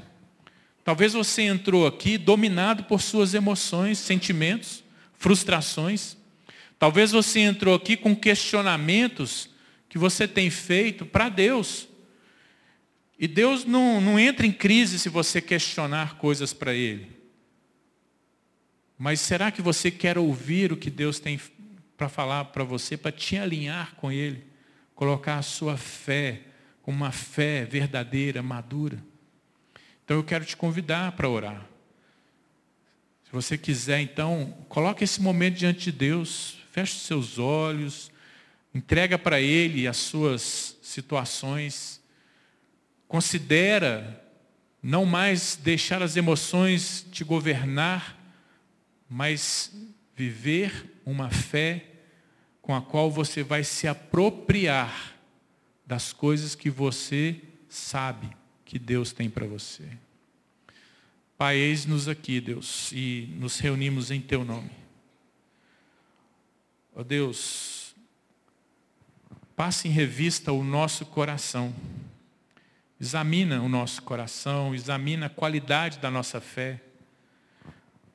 Talvez 0.84 1.13
você 1.13 1.43
entrou 1.43 1.86
aqui 1.86 2.17
dominado 2.17 2.84
por 2.86 3.02
suas 3.02 3.34
emoções, 3.34 4.00
sentimentos, 4.00 4.84
frustrações. 5.13 6.17
Talvez 6.80 7.12
você 7.12 7.39
entrou 7.41 7.76
aqui 7.76 7.95
com 7.95 8.15
questionamentos 8.15 9.50
que 9.88 9.97
você 9.97 10.28
tem 10.28 10.50
feito 10.50 11.06
para 11.06 11.30
Deus. 11.30 11.88
E 13.19 13.28
Deus 13.28 13.63
não, 13.63 14.02
não 14.02 14.19
entra 14.19 14.47
em 14.47 14.52
crise 14.52 14.97
se 14.97 15.08
você 15.08 15.39
questionar 15.39 16.17
coisas 16.17 16.52
para 16.52 16.74
Ele. 16.74 17.08
Mas 18.97 19.19
será 19.19 19.52
que 19.52 19.62
você 19.62 19.91
quer 19.91 20.17
ouvir 20.17 20.71
o 20.71 20.78
que 20.78 20.89
Deus 20.89 21.19
tem 21.19 21.39
para 21.95 22.10
falar 22.10 22.45
para 22.45 22.63
você, 22.63 22.97
para 22.97 23.12
te 23.12 23.38
alinhar 23.38 23.93
com 23.95 24.12
Ele? 24.12 24.43
Colocar 24.95 25.38
a 25.38 25.43
sua 25.43 25.78
fé 25.78 26.41
como 26.82 26.98
uma 26.98 27.12
fé 27.12 27.65
verdadeira, 27.65 28.41
madura? 28.41 29.04
Então 30.04 30.17
eu 30.17 30.24
quero 30.24 30.46
te 30.46 30.58
convidar 30.58 31.12
para 31.13 31.30
orar. 31.30 31.65
Se 33.26 33.32
você 33.32 33.58
quiser, 33.58 34.02
então, 34.02 34.58
coloque 34.67 35.04
esse 35.04 35.22
momento 35.22 35.56
diante 35.56 35.86
de 35.86 35.91
Deus, 35.94 36.58
feche 36.72 36.96
os 36.96 37.04
seus 37.04 37.39
olhos, 37.39 38.12
entrega 38.74 39.17
para 39.17 39.39
Ele 39.39 39.88
as 39.88 39.98
suas 39.98 40.78
situações, 40.82 42.02
considera 43.08 44.22
não 44.84 45.06
mais 45.06 45.56
deixar 45.56 46.02
as 46.02 46.17
emoções 46.17 47.06
te 47.12 47.24
governar, 47.24 48.17
mas 49.10 49.72
viver 50.15 51.00
uma 51.06 51.30
fé 51.30 51.86
com 52.62 52.76
a 52.76 52.82
qual 52.82 53.10
você 53.12 53.44
vai 53.44 53.63
se 53.63 53.88
apropriar 53.88 55.15
das 55.92 56.14
coisas 56.14 56.56
que 56.56 56.70
você 56.70 57.42
sabe 57.68 58.30
que 58.64 58.80
Deus 58.80 59.12
tem 59.12 59.30
para 59.30 59.46
você. 59.46 59.84
Pai, 61.38 61.58
eis-nos 61.58 62.08
aqui, 62.08 62.40
Deus, 62.40 62.94
e 62.94 63.28
nos 63.38 63.60
reunimos 63.60 64.10
em 64.10 64.22
Teu 64.22 64.46
nome. 64.46 64.72
Ó 66.96 67.02
oh, 67.02 67.04
Deus, 67.04 67.94
passe 69.54 69.90
em 69.90 69.92
revista 69.92 70.54
o 70.54 70.64
nosso 70.64 71.06
coração. 71.06 71.76
Examina 72.98 73.62
o 73.62 73.68
nosso 73.68 74.02
coração, 74.02 74.74
examina 74.74 75.26
a 75.26 75.30
qualidade 75.30 76.00
da 76.00 76.10
nossa 76.10 76.40
fé. 76.40 76.80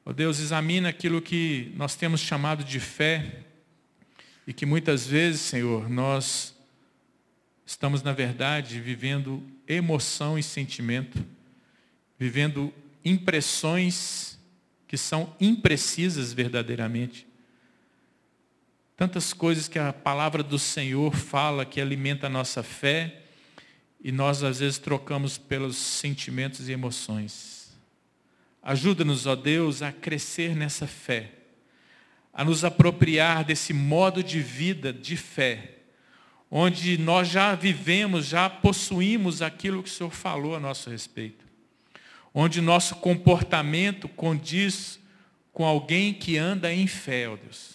Ó 0.03 0.09
oh, 0.09 0.13
Deus, 0.15 0.41
examina 0.41 0.89
aquilo 0.89 1.21
que 1.21 1.75
nós 1.77 1.95
temos 1.95 2.23
chamado 2.23 2.65
de 2.65 2.81
fé 2.81 3.43
e 4.47 4.55
que 4.55 4.65
muitas 4.65 5.07
vezes, 5.07 5.43
Senhor, 5.43 5.91
nós 5.91 6.56
estamos, 7.67 8.03
na 8.03 8.13
verdade, 8.13 8.81
vivendo 8.81 9.43
emoção 9.67 10.39
e 10.39 10.43
sentimento, 10.43 11.23
vivendo 12.17 12.73
impressões 13.05 14.39
que 14.87 14.97
são 14.97 15.35
imprecisas 15.41 16.33
verdadeiramente. 16.33 17.27
Tantas 18.97 19.33
coisas 19.33 19.69
que 19.69 19.79
a 19.79 19.93
palavra 19.93 20.43
do 20.43 20.59
Senhor 20.59 21.15
fala 21.15 21.67
que 21.67 21.81
alimenta 21.81 22.29
a 22.29 22.31
nossa 22.31 22.63
fé 22.63 23.25
e 24.03 24.13
nós 24.13 24.43
às 24.43 24.61
vezes 24.61 24.79
trocamos 24.79 25.37
pelos 25.37 25.77
sentimentos 25.77 26.69
e 26.69 26.73
emoções. 26.73 27.77
Ajuda-nos, 28.63 29.27
ó 29.27 29.35
Deus, 29.37 29.83
a 29.83 29.93
crescer 29.93 30.55
nessa 30.55 30.87
fé, 30.87 31.33
a 32.33 32.45
nos 32.45 32.65
apropriar 32.65 33.45
desse 33.45 33.73
modo 33.73 34.23
de 34.23 34.41
vida 34.41 34.93
de 34.93 35.17
fé, 35.17 35.76
onde 36.51 36.97
nós 36.99 37.29
já 37.29 37.55
vivemos, 37.55 38.27
já 38.27 38.49
possuímos 38.49 39.43
aquilo 39.43 39.83
que 39.83 39.89
o 39.89 39.93
Senhor 39.93 40.11
falou 40.11 40.55
a 40.55 40.61
nosso 40.61 40.91
respeito, 40.91 41.45
onde 42.33 42.61
nosso 42.61 42.97
comportamento 42.97 44.09
condiz 44.09 45.01
com 45.53 45.65
alguém 45.65 46.13
que 46.13 46.37
anda 46.37 46.73
em 46.73 46.87
fé, 46.87 47.29
ó 47.29 47.37
Deus. 47.37 47.75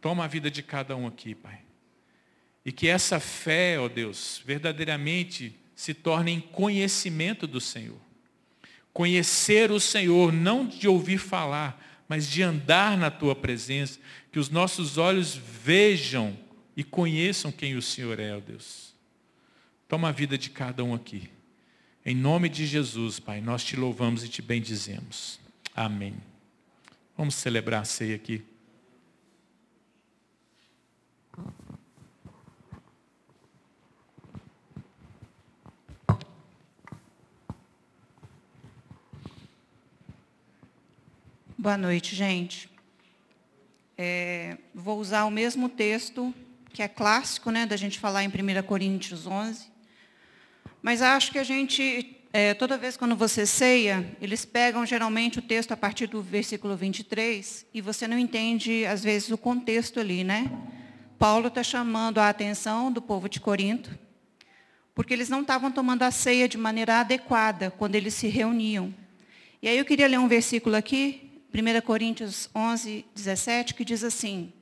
Toma 0.00 0.24
a 0.24 0.28
vida 0.28 0.50
de 0.50 0.62
cada 0.62 0.96
um 0.96 1.06
aqui, 1.06 1.34
Pai. 1.34 1.58
E 2.64 2.72
que 2.72 2.88
essa 2.88 3.20
fé, 3.20 3.78
ó 3.78 3.88
Deus, 3.88 4.40
verdadeiramente 4.44 5.58
se 5.74 5.92
torne 5.92 6.32
em 6.32 6.40
conhecimento 6.40 7.46
do 7.46 7.60
Senhor. 7.60 7.98
Conhecer 8.92 9.70
o 9.70 9.78
Senhor, 9.78 10.32
não 10.32 10.66
de 10.66 10.88
ouvir 10.88 11.18
falar, 11.18 11.84
mas 12.08 12.30
de 12.30 12.42
andar 12.42 12.96
na 12.96 13.10
tua 13.10 13.34
presença. 13.34 13.98
Que 14.32 14.38
os 14.38 14.48
nossos 14.48 14.96
olhos 14.96 15.34
vejam 15.34 16.36
e 16.76 16.84
conheçam 16.84 17.50
quem 17.50 17.74
o 17.74 17.82
Senhor 17.82 18.20
é, 18.20 18.36
ó 18.36 18.40
Deus. 18.40 18.94
Toma 19.88 20.10
a 20.10 20.12
vida 20.12 20.36
de 20.36 20.50
cada 20.50 20.84
um 20.84 20.94
aqui. 20.94 21.30
Em 22.04 22.14
nome 22.14 22.48
de 22.48 22.66
Jesus, 22.66 23.18
Pai, 23.18 23.40
nós 23.40 23.64
te 23.64 23.76
louvamos 23.76 24.22
e 24.22 24.28
te 24.28 24.42
bendizemos. 24.42 25.40
Amém. 25.74 26.14
Vamos 27.16 27.34
celebrar 27.34 27.82
a 27.82 27.84
ceia 27.84 28.14
aqui. 28.14 28.44
Boa 41.56 41.78
noite, 41.78 42.14
gente. 42.14 42.68
É, 43.96 44.58
vou 44.74 45.00
usar 45.00 45.24
o 45.24 45.30
mesmo 45.30 45.68
texto 45.68 46.34
que 46.76 46.82
é 46.82 46.88
clássico, 46.88 47.50
né, 47.50 47.64
da 47.64 47.74
gente 47.74 47.98
falar 47.98 48.22
em 48.22 48.28
1 48.28 48.62
Coríntios 48.66 49.26
11. 49.26 49.66
Mas 50.82 51.00
acho 51.00 51.32
que 51.32 51.38
a 51.38 51.42
gente, 51.42 52.18
é, 52.34 52.52
toda 52.52 52.76
vez 52.76 52.98
quando 52.98 53.16
você 53.16 53.46
ceia, 53.46 54.14
eles 54.20 54.44
pegam 54.44 54.84
geralmente 54.84 55.38
o 55.38 55.42
texto 55.42 55.72
a 55.72 55.76
partir 55.76 56.06
do 56.06 56.20
versículo 56.20 56.76
23 56.76 57.64
e 57.72 57.80
você 57.80 58.06
não 58.06 58.18
entende, 58.18 58.84
às 58.84 59.02
vezes, 59.02 59.30
o 59.30 59.38
contexto 59.38 59.98
ali, 59.98 60.22
né? 60.22 60.52
Paulo 61.18 61.48
está 61.48 61.62
chamando 61.62 62.18
a 62.18 62.28
atenção 62.28 62.92
do 62.92 63.00
povo 63.00 63.26
de 63.26 63.40
Corinto, 63.40 63.98
porque 64.94 65.14
eles 65.14 65.30
não 65.30 65.40
estavam 65.40 65.72
tomando 65.72 66.02
a 66.02 66.10
ceia 66.10 66.46
de 66.46 66.58
maneira 66.58 67.00
adequada 67.00 67.70
quando 67.70 67.94
eles 67.94 68.12
se 68.12 68.28
reuniam. 68.28 68.94
E 69.62 69.68
aí 69.68 69.78
eu 69.78 69.84
queria 69.86 70.08
ler 70.08 70.18
um 70.18 70.28
versículo 70.28 70.76
aqui, 70.76 71.40
1 71.54 71.80
Coríntios 71.80 72.50
11, 72.54 73.06
17, 73.14 73.72
que 73.72 73.82
diz 73.82 74.04
assim: 74.04 74.52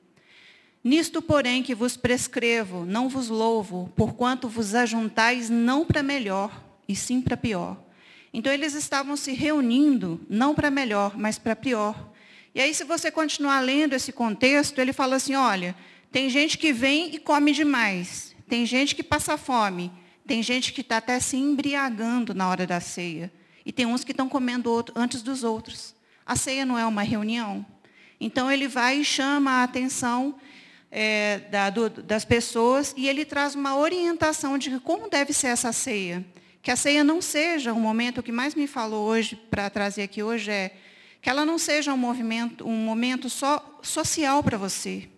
Nisto, 0.84 1.22
porém, 1.22 1.62
que 1.62 1.74
vos 1.74 1.96
prescrevo, 1.96 2.84
não 2.84 3.08
vos 3.08 3.30
louvo, 3.30 3.90
porquanto 3.96 4.50
vos 4.50 4.74
ajuntais 4.74 5.48
não 5.48 5.86
para 5.86 6.02
melhor, 6.02 6.62
e 6.86 6.94
sim 6.94 7.22
para 7.22 7.38
pior. 7.38 7.82
Então, 8.34 8.52
eles 8.52 8.74
estavam 8.74 9.16
se 9.16 9.32
reunindo, 9.32 10.20
não 10.28 10.54
para 10.54 10.70
melhor, 10.70 11.16
mas 11.16 11.38
para 11.38 11.56
pior. 11.56 12.12
E 12.54 12.60
aí, 12.60 12.74
se 12.74 12.84
você 12.84 13.10
continuar 13.10 13.60
lendo 13.60 13.94
esse 13.94 14.12
contexto, 14.12 14.78
ele 14.78 14.92
fala 14.92 15.16
assim: 15.16 15.34
olha, 15.34 15.74
tem 16.12 16.28
gente 16.28 16.58
que 16.58 16.70
vem 16.70 17.14
e 17.14 17.18
come 17.18 17.52
demais, 17.52 18.36
tem 18.46 18.66
gente 18.66 18.94
que 18.94 19.02
passa 19.02 19.38
fome, 19.38 19.90
tem 20.26 20.42
gente 20.42 20.70
que 20.70 20.82
está 20.82 20.98
até 20.98 21.18
se 21.18 21.38
embriagando 21.38 22.34
na 22.34 22.46
hora 22.46 22.66
da 22.66 22.78
ceia, 22.78 23.32
e 23.64 23.72
tem 23.72 23.86
uns 23.86 24.04
que 24.04 24.12
estão 24.12 24.28
comendo 24.28 24.84
antes 24.94 25.22
dos 25.22 25.44
outros. 25.44 25.94
A 26.26 26.36
ceia 26.36 26.66
não 26.66 26.78
é 26.78 26.84
uma 26.84 27.02
reunião. 27.02 27.64
Então 28.20 28.50
ele 28.50 28.68
vai 28.68 29.00
e 29.00 29.04
chama 29.04 29.50
a 29.50 29.62
atenção 29.64 30.36
é, 30.96 31.40
da, 31.50 31.70
do, 31.70 31.90
das 31.90 32.24
pessoas 32.24 32.94
e 32.96 33.08
ele 33.08 33.24
traz 33.24 33.56
uma 33.56 33.76
orientação 33.76 34.56
de 34.56 34.78
como 34.78 35.10
deve 35.10 35.32
ser 35.32 35.48
essa 35.48 35.72
ceia. 35.72 36.24
Que 36.62 36.70
a 36.70 36.76
ceia 36.76 37.02
não 37.02 37.20
seja 37.20 37.72
um 37.72 37.80
momento, 37.80 38.18
o 38.18 38.22
que 38.22 38.30
mais 38.30 38.54
me 38.54 38.68
falou 38.68 39.08
hoje, 39.08 39.34
para 39.34 39.68
trazer 39.68 40.02
aqui 40.02 40.22
hoje, 40.22 40.52
é 40.52 40.70
que 41.20 41.28
ela 41.28 41.44
não 41.44 41.58
seja 41.58 41.92
um, 41.92 41.96
movimento, 41.96 42.64
um 42.64 42.76
momento 42.76 43.28
só 43.28 43.80
social 43.82 44.40
para 44.42 44.56
você. 44.56 45.08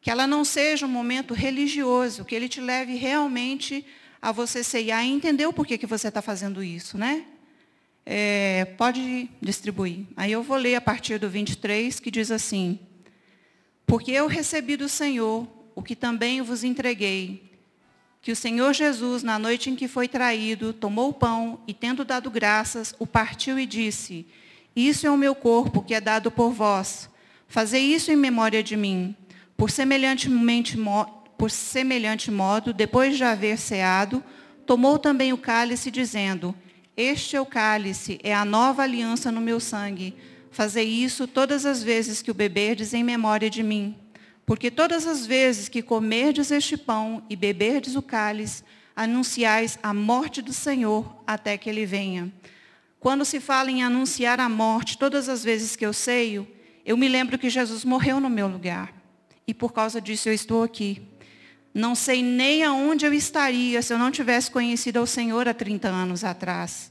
Que 0.00 0.10
ela 0.10 0.26
não 0.26 0.44
seja 0.44 0.86
um 0.86 0.90
momento 0.90 1.32
religioso, 1.32 2.24
que 2.24 2.34
ele 2.34 2.48
te 2.48 2.60
leve 2.60 2.96
realmente 2.96 3.86
a 4.20 4.32
você 4.32 4.64
ceiar 4.64 5.04
e 5.06 5.10
entender 5.10 5.46
o 5.46 5.52
porquê 5.52 5.78
que 5.78 5.86
você 5.86 6.08
está 6.08 6.20
fazendo 6.20 6.64
isso, 6.64 6.98
né? 6.98 7.24
é, 8.06 8.64
pode 8.78 9.28
distribuir. 9.42 10.06
Aí 10.16 10.30
eu 10.30 10.42
vou 10.42 10.56
ler 10.56 10.76
a 10.76 10.80
partir 10.80 11.18
do 11.18 11.28
23, 11.28 11.98
que 11.98 12.10
diz 12.10 12.30
assim: 12.30 12.78
Porque 13.86 14.10
eu 14.10 14.26
recebi 14.26 14.76
do 14.76 14.88
Senhor 14.88 15.46
o 15.74 15.82
que 15.82 15.94
também 15.94 16.42
vos 16.42 16.64
entreguei, 16.64 17.52
que 18.20 18.32
o 18.32 18.36
Senhor 18.36 18.72
Jesus, 18.72 19.22
na 19.22 19.38
noite 19.38 19.70
em 19.70 19.76
que 19.76 19.86
foi 19.86 20.08
traído, 20.08 20.72
tomou 20.72 21.10
o 21.10 21.14
pão 21.14 21.60
e, 21.66 21.72
tendo 21.72 22.04
dado 22.04 22.30
graças, 22.30 22.94
o 22.98 23.06
partiu 23.06 23.58
e 23.58 23.64
disse: 23.64 24.26
Isso 24.74 25.06
é 25.06 25.10
o 25.10 25.16
meu 25.16 25.34
corpo 25.34 25.82
que 25.82 25.94
é 25.94 26.00
dado 26.00 26.30
por 26.30 26.50
vós. 26.50 27.08
Fazei 27.46 27.82
isso 27.94 28.10
em 28.10 28.16
memória 28.16 28.62
de 28.62 28.76
mim. 28.76 29.14
Por, 29.56 29.70
semelhantemente, 29.70 30.76
por 31.38 31.50
semelhante 31.50 32.30
modo, 32.30 32.72
depois 32.72 33.16
de 33.16 33.22
haver 33.22 33.56
ceado, 33.58 34.22
tomou 34.66 34.98
também 34.98 35.32
o 35.32 35.38
cálice, 35.38 35.90
dizendo: 35.90 36.54
este 36.96 37.36
é 37.36 37.40
o 37.40 37.44
cálice, 37.44 38.18
é 38.22 38.34
a 38.34 38.42
nova 38.42 38.82
aliança 38.82 39.30
no 39.30 39.40
meu 39.40 39.60
sangue. 39.60 40.16
Fazei 40.56 40.88
isso 40.88 41.28
todas 41.28 41.66
as 41.66 41.82
vezes 41.82 42.22
que 42.22 42.30
o 42.30 42.34
beberdes 42.34 42.94
em 42.94 43.04
memória 43.04 43.50
de 43.50 43.62
mim. 43.62 43.94
Porque 44.46 44.70
todas 44.70 45.06
as 45.06 45.26
vezes 45.26 45.68
que 45.68 45.82
comerdes 45.82 46.50
este 46.50 46.78
pão 46.78 47.22
e 47.28 47.36
beberdes 47.36 47.94
o 47.94 48.00
cálice, 48.00 48.64
anunciais 48.96 49.78
a 49.82 49.92
morte 49.92 50.40
do 50.40 50.54
Senhor 50.54 51.14
até 51.26 51.58
que 51.58 51.68
ele 51.68 51.84
venha. 51.84 52.32
Quando 52.98 53.22
se 53.22 53.38
fala 53.38 53.70
em 53.70 53.82
anunciar 53.82 54.40
a 54.40 54.48
morte, 54.48 54.96
todas 54.96 55.28
as 55.28 55.44
vezes 55.44 55.76
que 55.76 55.84
eu 55.84 55.92
ceio, 55.92 56.48
eu 56.86 56.96
me 56.96 57.06
lembro 57.06 57.38
que 57.38 57.50
Jesus 57.50 57.84
morreu 57.84 58.18
no 58.18 58.30
meu 58.30 58.48
lugar. 58.48 58.94
E 59.46 59.52
por 59.52 59.74
causa 59.74 60.00
disso 60.00 60.30
eu 60.30 60.32
estou 60.32 60.62
aqui. 60.62 61.02
Não 61.74 61.94
sei 61.94 62.22
nem 62.22 62.64
aonde 62.64 63.04
eu 63.04 63.12
estaria 63.12 63.82
se 63.82 63.92
eu 63.92 63.98
não 63.98 64.10
tivesse 64.10 64.50
conhecido 64.50 65.00
ao 65.00 65.06
Senhor 65.06 65.46
há 65.46 65.52
30 65.52 65.86
anos 65.86 66.24
atrás. 66.24 66.90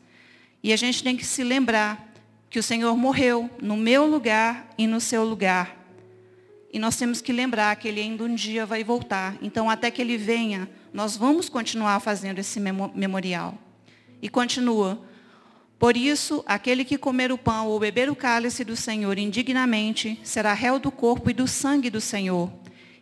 E 0.62 0.72
a 0.72 0.76
gente 0.76 1.02
tem 1.02 1.18
que 1.18 1.26
se 1.26 1.44
lembrar 1.44 2.14
que 2.56 2.60
o 2.60 2.64
Senhor 2.64 2.96
morreu 2.96 3.50
no 3.62 3.76
meu 3.76 4.06
lugar 4.06 4.70
e 4.78 4.88
no 4.88 5.02
seu 5.02 5.26
lugar. 5.26 5.76
E 6.72 6.80
nós 6.80 6.96
temos 6.96 7.20
que 7.20 7.34
lembrar 7.34 7.76
que 7.76 7.86
Ele 7.86 8.00
ainda 8.00 8.24
um 8.24 8.34
dia 8.34 8.66
vai 8.66 8.82
voltar. 8.82 9.36
Então, 9.42 9.70
até 9.70 9.92
que 9.92 10.02
Ele 10.02 10.18
venha, 10.18 10.70
nós 10.94 11.18
vamos 11.18 11.50
continuar 11.50 12.00
fazendo 12.00 12.40
esse 12.40 12.58
memorial. 12.58 13.58
E 14.22 14.30
continua. 14.30 15.02
Por 15.78 15.98
isso, 15.98 16.46
aquele 16.48 16.86
que 16.86 16.98
comer 16.98 17.30
o 17.30 17.38
pão 17.38 17.68
ou 17.68 17.78
beber 17.78 18.10
o 18.10 18.16
cálice 18.16 18.64
do 18.64 18.78
Senhor 18.78 19.18
indignamente, 19.18 20.18
será 20.24 20.54
réu 20.54 20.80
do 20.80 20.92
corpo 20.92 21.30
e 21.30 21.34
do 21.34 21.50
sangue 21.50 21.90
do 21.90 22.00
Senhor. 22.00 22.50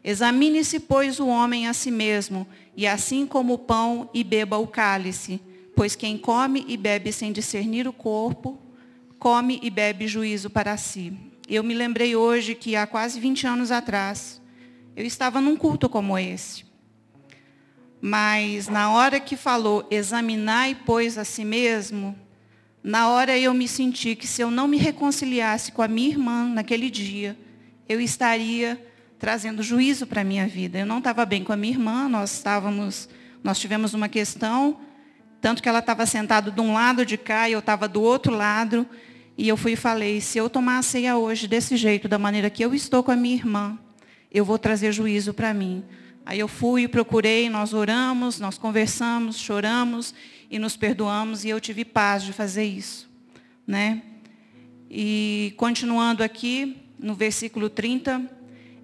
Examine-se, 0.04 0.80
pois, 0.80 1.20
o 1.20 1.28
homem 1.28 1.68
a 1.68 1.74
si 1.74 1.92
mesmo, 1.92 2.48
e 2.76 2.88
assim 2.88 3.28
como 3.28 3.54
o 3.54 3.60
pão, 3.60 4.10
e 4.16 4.24
beba 4.24 4.58
o 4.58 4.66
cálice. 4.66 5.40
Pois 5.76 5.96
quem 5.96 6.18
come 6.18 6.66
e 6.68 6.76
bebe 6.76 7.12
sem 7.12 7.32
discernir 7.32 7.88
o 7.88 7.94
corpo, 7.94 8.63
come 9.20 9.60
e 9.62 9.70
bebe 9.70 10.08
juízo 10.08 10.50
para 10.50 10.78
si. 10.78 11.14
Eu 11.48 11.64
me 11.64 11.74
lembrei 11.74 12.16
hoje 12.16 12.56
que 12.56 12.76
há 12.76 12.88
quase 12.88 13.20
20 13.20 13.48
anos 13.48 13.72
atrás, 13.72 14.42
eu 14.96 15.06
estava 15.06 15.42
num 15.42 15.56
culto 15.56 15.90
como 15.90 16.18
esse. 16.18 16.66
Mas 18.02 18.68
na 18.68 18.92
hora 18.92 19.20
que 19.20 19.38
falou, 19.38 19.88
examinai, 19.90 20.76
pois, 20.86 21.18
a 21.18 21.24
si 21.24 21.46
mesmo, 21.46 22.16
na 22.84 23.08
hora 23.08 23.38
eu 23.38 23.54
me 23.54 23.68
senti 23.68 24.14
que 24.14 24.28
se 24.28 24.42
eu 24.42 24.52
não 24.52 24.68
me 24.68 24.78
reconciliasse 24.78 25.72
com 25.72 25.82
a 25.82 25.88
minha 25.88 26.10
irmã 26.10 26.46
naquele 26.50 26.90
dia, 26.90 27.38
eu 27.88 28.02
estaria 28.02 28.78
trazendo 29.18 29.64
juízo 29.64 30.06
para 30.06 30.20
a 30.20 30.24
minha 30.26 30.46
vida. 30.46 30.80
Eu 30.80 30.86
não 30.86 30.98
estava 30.98 31.26
bem 31.26 31.46
com 31.46 31.54
a 31.54 31.58
minha 31.58 31.74
irmã, 31.74 32.10
nós 32.10 32.34
estávamos, 32.34 33.08
nós 33.42 33.58
tivemos 33.58 33.94
uma 33.94 34.10
questão, 34.10 34.78
tanto 35.44 35.62
que 35.62 35.68
ela 35.68 35.80
estava 35.80 36.06
sentada 36.06 36.50
de 36.50 36.62
um 36.62 36.72
lado 36.74 37.06
de 37.06 37.18
cá 37.18 37.50
e 37.50 37.52
eu 37.52 37.60
estava 37.60 37.86
do 37.86 38.02
outro 38.02 38.34
lado, 38.34 38.88
e 39.38 39.46
eu 39.46 39.58
fui 39.58 39.74
e 39.74 39.76
falei, 39.76 40.22
se 40.22 40.38
eu 40.38 40.50
tomar 40.50 40.78
a 40.78 40.82
ceia 40.82 41.18
hoje 41.18 41.50
desse 41.50 41.76
jeito, 41.76 42.08
da 42.08 42.18
maneira 42.18 42.50
que 42.50 42.64
eu 42.64 42.74
estou 42.74 43.04
com 43.04 43.12
a 43.12 43.16
minha 43.18 43.36
irmã, 43.36 43.78
eu 44.32 44.46
vou 44.46 44.58
trazer 44.58 44.94
juízo 44.94 45.34
para 45.34 45.54
mim. 45.54 45.84
Aí 46.26 46.40
eu 46.40 46.48
fui, 46.48 46.88
procurei, 46.88 47.50
nós 47.50 47.74
oramos, 47.74 48.40
nós 48.40 48.58
conversamos, 48.58 49.38
choramos 49.38 50.16
e 50.50 50.58
nos 50.58 50.78
perdoamos 50.78 51.44
e 51.44 51.50
eu 51.50 51.60
tive 51.60 51.84
paz 51.84 52.24
de 52.24 52.32
fazer 52.32 52.64
isso, 52.64 53.12
né? 53.68 54.02
E 54.90 55.54
continuando 55.58 56.24
aqui 56.24 56.78
no 56.98 57.16
versículo 57.16 57.70
30, 57.70 58.32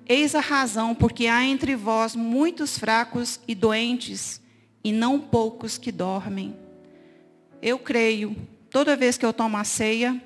eis 0.06 0.36
a 0.36 0.42
razão, 0.42 0.94
porque 0.94 1.26
há 1.26 1.42
entre 1.42 1.74
vós 1.78 2.18
muitos 2.18 2.78
fracos 2.78 3.40
e 3.48 3.56
doentes, 3.56 4.42
e 4.84 4.92
não 4.92 5.20
poucos 5.20 5.78
que 5.78 5.92
dormem. 5.92 6.56
Eu 7.62 7.78
creio, 7.78 8.36
toda 8.70 8.96
vez 8.96 9.18
que 9.18 9.26
eu 9.26 9.34
tomo 9.34 9.58
a 9.58 9.64
ceia, 9.64 10.22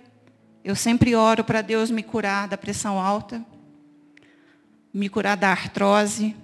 eu 0.64 0.76
sempre 0.76 1.16
oro 1.16 1.43
para 1.43 1.62
Deus 1.62 1.91
me 1.91 2.04
curar 2.04 2.47
da 2.47 2.58
pressão 2.58 2.99
alta, 2.99 3.43
me 4.93 5.10
curar 5.10 5.36
da 5.36 5.49
artrose, 5.49 6.36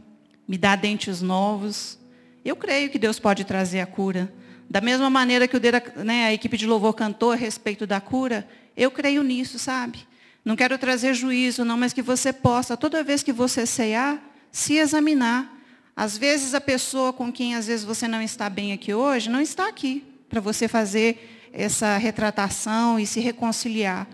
me 0.47 0.57
dar 0.57 0.75
dentes 0.75 1.21
novos. 1.21 1.99
Eu 2.43 2.55
creio 2.55 2.89
que 2.89 2.97
Deus 2.97 3.19
pode 3.19 3.43
trazer 3.45 3.79
a 3.79 3.85
cura. 3.85 4.33
Da 4.69 4.81
mesma 4.81 5.09
maneira 5.09 5.47
que 5.47 5.55
o, 5.55 5.61
né, 6.03 6.25
a 6.25 6.33
equipe 6.33 6.57
de 6.57 6.65
louvor 6.65 6.93
cantou 6.93 7.31
a 7.31 7.35
respeito 7.35 7.87
da 7.87 8.01
cura, 8.01 8.47
eu 8.75 8.89
creio 8.89 9.23
nisso, 9.23 9.59
sabe? 9.59 10.07
Não 10.43 10.55
quero 10.55 10.77
trazer 10.77 11.13
juízo, 11.13 11.63
não, 11.63 11.77
mas 11.77 11.93
que 11.93 12.01
você 12.01 12.33
possa, 12.33 12.75
toda 12.75 13.03
vez 13.03 13.21
que 13.21 13.31
você 13.31 13.65
cear, 13.65 14.19
se 14.51 14.75
examinar. 14.75 15.58
Às 15.99 16.17
vezes 16.17 16.53
a 16.53 16.61
pessoa 16.61 17.11
com 17.11 17.29
quem 17.29 17.55
às 17.55 17.67
vezes 17.67 17.83
você 17.83 18.07
não 18.07 18.21
está 18.21 18.49
bem 18.49 18.71
aqui 18.71 18.93
hoje, 18.93 19.29
não 19.29 19.41
está 19.41 19.67
aqui 19.67 20.01
para 20.29 20.39
você 20.39 20.65
fazer 20.65 21.49
essa 21.51 21.97
retratação 21.97 22.97
e 22.97 23.05
se 23.05 23.19
reconciliar. 23.19 24.07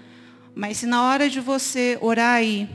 Mas 0.55 0.77
se 0.77 0.87
na 0.87 1.03
hora 1.03 1.29
de 1.29 1.39
você 1.39 1.95
orar 2.01 2.37
aí, 2.37 2.67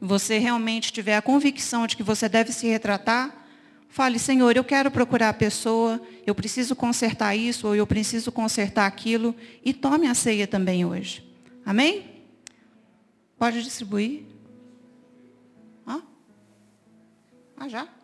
você 0.00 0.38
realmente 0.38 0.92
tiver 0.92 1.14
a 1.14 1.22
convicção 1.22 1.86
de 1.86 1.96
que 1.96 2.02
você 2.02 2.28
deve 2.28 2.52
se 2.52 2.66
retratar, 2.66 3.46
fale, 3.88 4.18
Senhor, 4.18 4.56
eu 4.56 4.64
quero 4.64 4.90
procurar 4.90 5.28
a 5.28 5.32
pessoa, 5.32 6.02
eu 6.26 6.34
preciso 6.34 6.74
consertar 6.74 7.36
isso, 7.36 7.68
ou 7.68 7.76
eu 7.76 7.86
preciso 7.86 8.32
consertar 8.32 8.86
aquilo, 8.86 9.36
e 9.64 9.72
tome 9.72 10.08
a 10.08 10.14
ceia 10.14 10.48
também 10.48 10.84
hoje. 10.84 11.24
Amém? 11.64 12.24
Pode 13.38 13.62
distribuir? 13.62 14.24
Ah, 15.86 16.02
ah 17.56 17.68
já? 17.68 17.99